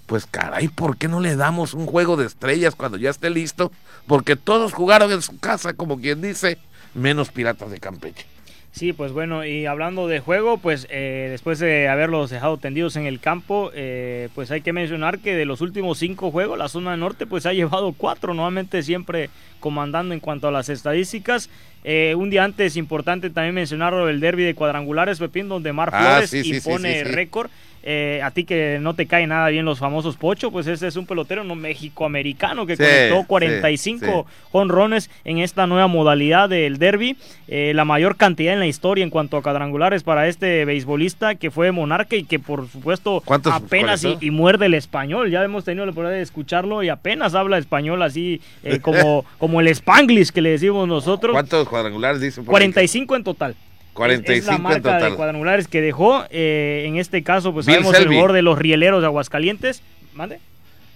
[0.06, 3.70] pues caray, ¿por qué no le damos un juego de estrellas cuando ya esté listo?
[4.06, 6.58] Porque todos jugaron en su casa, como quien dice,
[6.94, 8.26] menos Piratas de Campeche.
[8.70, 13.06] Sí, pues bueno, y hablando de juego, pues eh, después de haberlos dejado tendidos en
[13.06, 16.96] el campo, eh, pues hay que mencionar que de los últimos cinco juegos, la zona
[16.96, 21.50] norte pues ha llevado cuatro, nuevamente siempre comandando en cuanto a las estadísticas.
[21.82, 26.22] Eh, un día antes, importante también mencionar el derby de cuadrangulares, Pepín, donde Mar ah,
[26.22, 27.50] Flores impone récord.
[27.82, 30.96] Eh, a ti que no te cae nada bien los famosos Pocho, pues ese es
[30.96, 37.16] un pelotero no México-americano que conectó 45 jonrones en esta nueva modalidad del derby,
[37.46, 41.50] eh, la mayor cantidad en la historia en cuanto a cuadrangulares para este beisbolista que
[41.50, 45.92] fue monarca y que por supuesto apenas y, muerde el español, ya hemos tenido la
[45.92, 50.50] oportunidad de escucharlo y apenas habla español así eh, como, como el spanglish que le
[50.50, 51.32] decimos nosotros.
[51.32, 52.42] ¿Cuántos cuadrangulares dice?
[52.42, 53.56] 45 en total.
[53.98, 56.24] 45 es la marca de cuadrangulares que dejó.
[56.30, 59.82] Eh, en este caso, pues sabemos el jugador de los rieleros de Aguascalientes.
[60.14, 60.38] ¿Mande?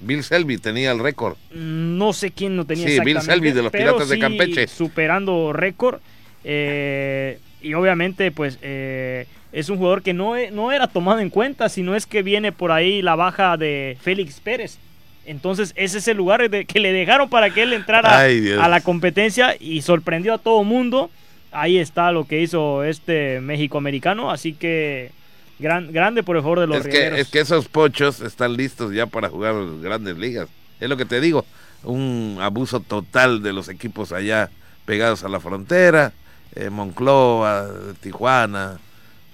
[0.00, 1.36] Bill Selby tenía el récord.
[1.52, 4.68] No sé quién no tenía Sí, Bill Selby de los Piratas de Campeche.
[4.68, 6.00] Superando récord.
[6.44, 11.68] Eh, y obviamente, pues eh, es un jugador que no, no era tomado en cuenta,
[11.68, 14.78] sino es que viene por ahí la baja de Félix Pérez.
[15.26, 18.80] Entonces, ese es el lugar de, que le dejaron para que él entrara a la
[18.80, 21.10] competencia y sorprendió a todo mundo
[21.52, 25.12] ahí está lo que hizo este México-americano, así que
[25.58, 28.92] gran, grande por el favor de los es que, es que esos pochos están listos
[28.92, 30.48] ya para jugar grandes ligas.
[30.80, 31.44] Es lo que te digo,
[31.84, 34.50] un abuso total de los equipos allá
[34.84, 36.12] pegados a la frontera,
[36.54, 38.80] eh, Moncloa, Tijuana,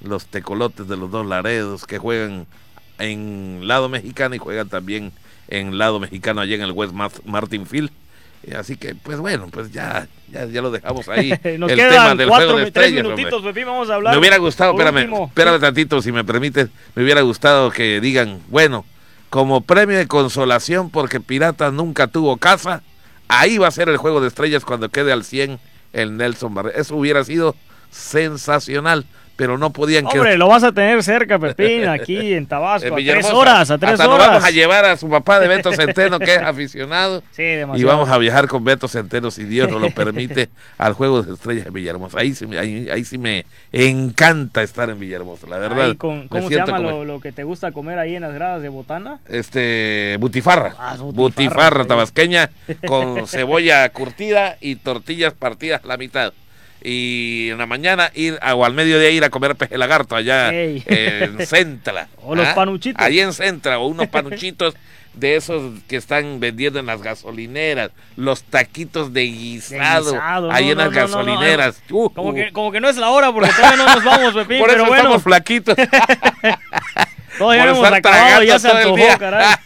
[0.03, 2.47] los tecolotes de los dos Laredos que juegan
[2.99, 5.13] en lado mexicano y juegan también
[5.49, 6.93] en lado mexicano allá en el West
[7.25, 7.91] Martin Field
[8.57, 11.31] así que, pues bueno, pues ya, ya, ya lo dejamos ahí.
[11.59, 14.15] Nos el quedan tema del cuatro, juego de tres minutitos, Pepi, vamos a hablar.
[14.15, 18.85] Me hubiera gustado, espérame, espérame tantito, si me permites, me hubiera gustado que digan, bueno,
[19.31, 22.83] como premio de consolación porque Pirata nunca tuvo casa,
[23.29, 25.59] ahí va a ser el juego de estrellas cuando quede al 100
[25.93, 26.79] el Nelson Barrera.
[26.79, 27.55] Eso hubiera sido
[27.91, 29.07] sensacional
[29.39, 33.27] pero no podían Hombre, lo vas a tener cerca, Pepín, aquí en Tabasco, a tres
[33.27, 34.27] horas, a tres Hasta horas.
[34.27, 37.23] vamos a llevar a su papá de Beto Centeno, que es aficionado.
[37.39, 37.79] Sí, demasiado.
[37.79, 41.35] Y vamos a viajar con Beto Centeno, si Dios nos lo permite, al Juego de
[41.35, 42.19] Estrellas de Villahermosa.
[42.19, 45.95] Ahí sí, ahí, ahí sí me encanta estar en Villahermosa, la verdad.
[45.97, 49.21] ¿Cómo se llama lo, que te gusta comer ahí en las gradas de Botana?
[49.29, 50.75] Este, butifarra.
[50.81, 52.51] Ah, butifarra, tabasqueña,
[52.89, 56.33] con cebolla curtida y tortillas partidas la mitad
[56.83, 61.39] y en la mañana ir o al mediodía ir a comer peje lagarto allá en
[61.47, 62.09] Centra.
[62.23, 62.55] o los ¿ah?
[62.55, 63.05] panuchitos.
[63.05, 64.75] Ahí en Centra, o unos panuchitos
[65.15, 70.19] de esos que están vendiendo en las gasolineras, los taquitos de guisado,
[70.51, 71.83] ahí en las gasolineras.
[71.91, 72.35] Uh, como, uh.
[72.35, 74.85] Que, como que no es la hora porque todavía no nos vamos, Pepín, Por eso
[74.85, 75.77] pero estamos flaquitos.
[77.37, 79.57] Todavía no hemos acabado, ya se antojó, caray.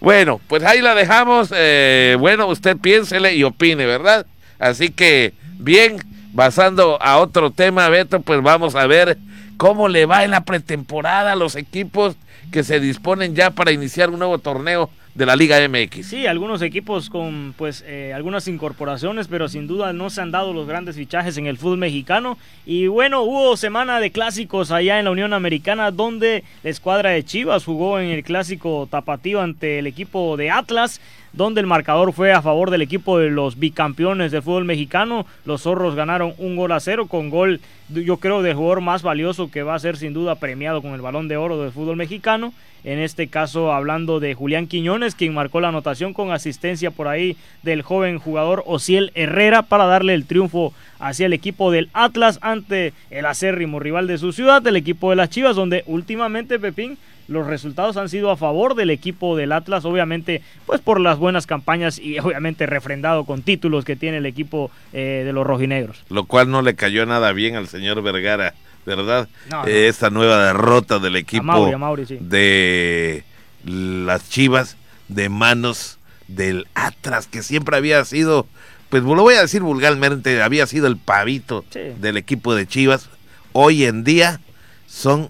[0.00, 1.52] bueno, pues ahí la dejamos.
[1.54, 4.26] Eh, bueno, usted piénsele y opine, ¿verdad?
[4.58, 5.98] Así que, bien,
[6.34, 9.18] Pasando a otro tema, Beto, pues vamos a ver
[9.56, 12.16] cómo le va en la pretemporada a los equipos
[12.52, 16.06] que se disponen ya para iniciar un nuevo torneo de la Liga MX.
[16.06, 20.52] Sí, algunos equipos con pues eh, algunas incorporaciones, pero sin duda no se han dado
[20.52, 22.38] los grandes fichajes en el fútbol mexicano.
[22.64, 27.24] Y bueno, hubo semana de clásicos allá en la Unión Americana donde la escuadra de
[27.24, 31.00] Chivas jugó en el clásico tapatío ante el equipo de Atlas
[31.32, 35.26] donde el marcador fue a favor del equipo de los bicampeones del fútbol mexicano.
[35.44, 39.50] Los zorros ganaron un gol a cero con gol, yo creo, del jugador más valioso
[39.50, 42.52] que va a ser sin duda premiado con el balón de oro del fútbol mexicano.
[42.84, 47.36] En este caso, hablando de Julián Quiñones, quien marcó la anotación con asistencia por ahí
[47.62, 52.92] del joven jugador Ociel Herrera para darle el triunfo hacia el equipo del Atlas ante
[53.10, 56.98] el acérrimo rival de su ciudad, el equipo de las Chivas, donde últimamente Pepín
[57.28, 61.46] los resultados han sido a favor del equipo del Atlas, obviamente, pues por las buenas
[61.46, 66.02] campañas y obviamente refrendado con títulos que tiene el equipo eh, de los rojinegros.
[66.08, 68.54] Lo cual no le cayó nada bien al señor Vergara,
[68.86, 69.28] ¿verdad?
[69.66, 71.70] Eh, esta nueva derrota del equipo
[72.08, 73.24] de
[73.64, 74.76] las Chivas
[75.08, 75.98] de manos
[76.28, 78.46] del Atlas, que siempre había sido,
[78.88, 81.64] pues lo voy a decir vulgarmente, había sido el pavito
[81.98, 83.10] del equipo de Chivas.
[83.52, 84.40] Hoy en día
[84.88, 85.28] son,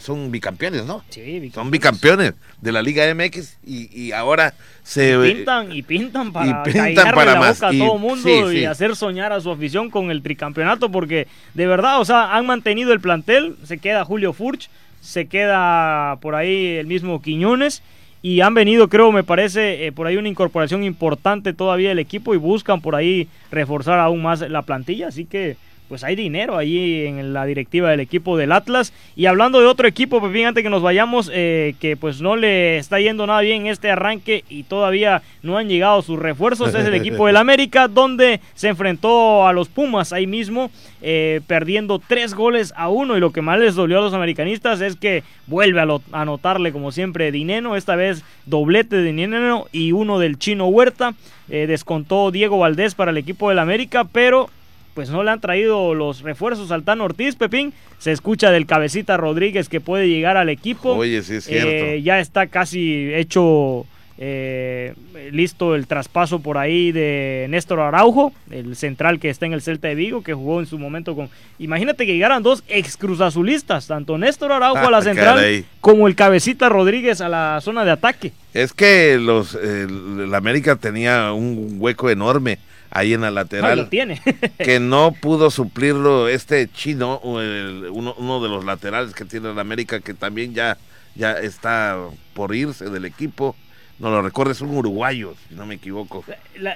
[0.00, 1.04] son bicampeones, ¿no?
[1.10, 2.34] Sí, Son bicampeones.
[2.60, 4.52] de la Liga MX y, ahora
[4.82, 5.12] se...
[5.12, 8.96] Y pintan, y pintan para, y pintan para la boca a todo mundo y hacer
[8.96, 13.00] soñar a su afición con el tricampeonato porque de verdad, o sea, han mantenido el
[13.00, 14.68] plantel, se queda Julio Furch,
[15.00, 17.82] se queda por ahí el mismo Quiñones
[18.22, 22.34] y han venido, creo, me parece, eh, por ahí una incorporación importante todavía del equipo
[22.34, 25.56] y buscan por ahí reforzar aún más la plantilla, así que
[25.88, 28.92] pues hay dinero ahí en la directiva del equipo del Atlas.
[29.14, 32.36] Y hablando de otro equipo, pues bien, antes que nos vayamos, eh, que pues no
[32.36, 36.86] le está yendo nada bien este arranque y todavía no han llegado sus refuerzos, es
[36.86, 40.70] el equipo del América, donde se enfrentó a los Pumas ahí mismo,
[41.02, 43.16] eh, perdiendo tres goles a uno.
[43.16, 46.92] Y lo que más les dolió a los americanistas es que vuelve a, anotarle, como
[46.92, 51.14] siempre, Dineno, esta vez doblete de Dineno y uno del chino Huerta.
[51.48, 54.50] Eh, descontó Diego Valdés para el equipo del América, pero
[54.96, 57.74] pues no le han traído los refuerzos al Tan Ortiz, Pepín.
[57.98, 60.92] Se escucha del cabecita Rodríguez que puede llegar al equipo.
[60.92, 61.68] Oye, sí es cierto.
[61.68, 63.84] Eh, ya está casi hecho
[64.16, 64.94] eh,
[65.32, 69.88] listo el traspaso por ahí de Néstor Araujo, el central que está en el Celta
[69.88, 71.28] de Vigo, que jugó en su momento con...
[71.58, 76.70] Imagínate que llegaran dos ex cruzazulistas, tanto Néstor Araujo a la central como el cabecita
[76.70, 78.32] Rodríguez a la zona de ataque.
[78.54, 82.58] Es que los la América tenía un hueco enorme
[82.90, 83.88] ahí en la lateral.
[83.88, 84.20] tiene.
[84.58, 90.14] que no pudo suplirlo este chino, uno, de los laterales que tiene el América, que
[90.14, 90.76] también ya,
[91.14, 91.98] ya está
[92.34, 93.56] por irse del equipo
[93.98, 96.22] no lo recuerdes, un uruguayo, si no me equivoco.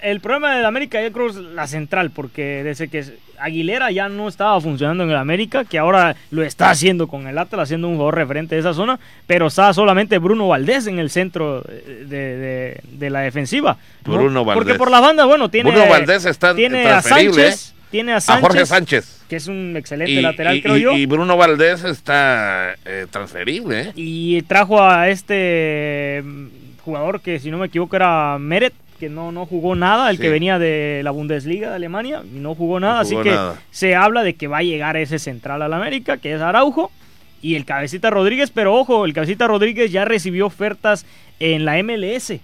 [0.03, 3.05] el problema del América yo creo es la central, porque desde que
[3.39, 7.37] Aguilera ya no estaba funcionando en el América, que ahora lo está haciendo con el
[7.37, 11.11] Atlas, haciendo un jugador referente de esa zona, pero está solamente Bruno Valdés en el
[11.11, 13.77] centro de, la defensiva.
[14.05, 14.65] Bruno Valdés.
[14.65, 17.73] Porque por la banda, bueno, tiene, Bruno Valdés está tiene a Sánchez.
[17.73, 17.75] ¿eh?
[17.91, 19.23] Tiene a, Sánchez, Jorge Sánchez.
[19.29, 20.93] Que es un excelente lateral, creo yo.
[20.93, 23.81] Y Bruno Valdés está eh, transferible.
[23.81, 23.93] ¿eh?
[23.97, 26.23] Y trajo a este
[26.91, 30.29] jugador que si no me equivoco era Meret, que no, no jugó nada, el que
[30.29, 33.35] venía de la Bundesliga de Alemania, y no jugó nada, así que
[33.71, 36.91] se habla de que va a llegar ese central al América, que es Araujo,
[37.41, 41.07] y el Cabecita Rodríguez, pero ojo, el Cabecita Rodríguez ya recibió ofertas
[41.39, 42.41] en la MLS.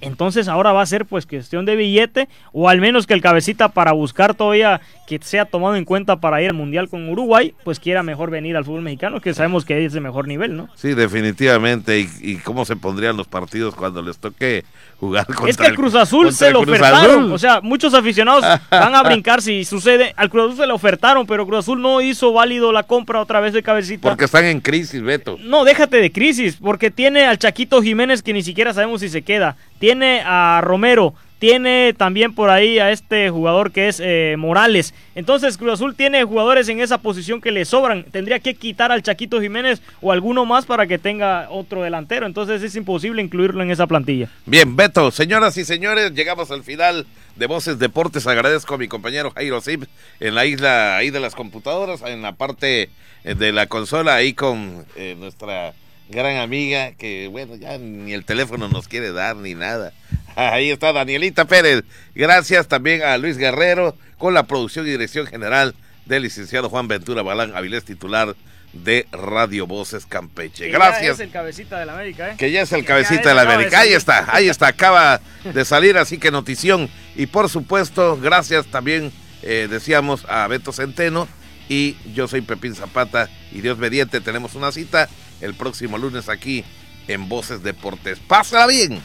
[0.00, 3.70] Entonces ahora va a ser pues cuestión de billete o al menos que el cabecita
[3.70, 7.78] para buscar todavía que sea tomado en cuenta para ir al Mundial con Uruguay, pues
[7.78, 10.68] quiera mejor venir al fútbol mexicano, que sabemos que es de mejor nivel, ¿no?
[10.74, 12.00] Sí, definitivamente.
[12.00, 14.64] ¿Y, cómo se pondrían los partidos cuando les toque
[14.98, 17.32] jugar contra Es que el Cruz Azul se lo ofertaron.
[17.32, 20.12] O sea, muchos aficionados van a brincar si sucede.
[20.16, 23.40] Al Cruz Azul se lo ofertaron, pero Cruz Azul no hizo válido la compra otra
[23.40, 24.08] vez de cabecita.
[24.08, 25.38] Porque están en crisis, Beto.
[25.40, 29.22] No, déjate de crisis, porque tiene al Chaquito Jiménez que ni siquiera sabemos si se
[29.22, 29.56] queda.
[29.78, 34.94] Tiene a Romero, tiene también por ahí a este jugador que es eh, Morales.
[35.14, 38.04] Entonces Cruz Azul tiene jugadores en esa posición que le sobran.
[38.04, 42.24] Tendría que quitar al Chaquito Jiménez o alguno más para que tenga otro delantero.
[42.24, 44.30] Entonces es imposible incluirlo en esa plantilla.
[44.46, 48.26] Bien, Beto, señoras y señores, llegamos al final de Voces Deportes.
[48.26, 49.84] Agradezco a mi compañero Jairo Zip
[50.20, 52.88] en la isla ahí de las computadoras, en la parte
[53.22, 55.74] eh, de la consola, ahí con eh, nuestra
[56.08, 59.92] gran amiga que, bueno, ya ni el teléfono nos quiere dar ni nada.
[60.36, 61.84] Ahí está Danielita Pérez.
[62.14, 65.74] Gracias también a Luis Guerrero con la producción y dirección general
[66.06, 68.34] del licenciado Juan Ventura Balán, Avilés titular
[68.72, 70.68] de Radio Voces Campeche.
[70.68, 71.00] Gracias.
[71.00, 72.34] Que ya es el cabecita de la América, ¿eh?
[72.36, 73.80] Que ya es el cabecita de la América.
[73.80, 76.90] Ahí está, ahí está, acaba de salir, así que notición.
[77.14, 81.28] Y por supuesto, gracias también, eh, decíamos, a Beto Centeno.
[81.68, 83.30] Y yo soy Pepín Zapata.
[83.52, 85.08] Y Dios mediante, tenemos una cita
[85.44, 86.64] el próximo lunes aquí
[87.06, 88.18] en Voces Deportes.
[88.18, 89.00] Pásala bien.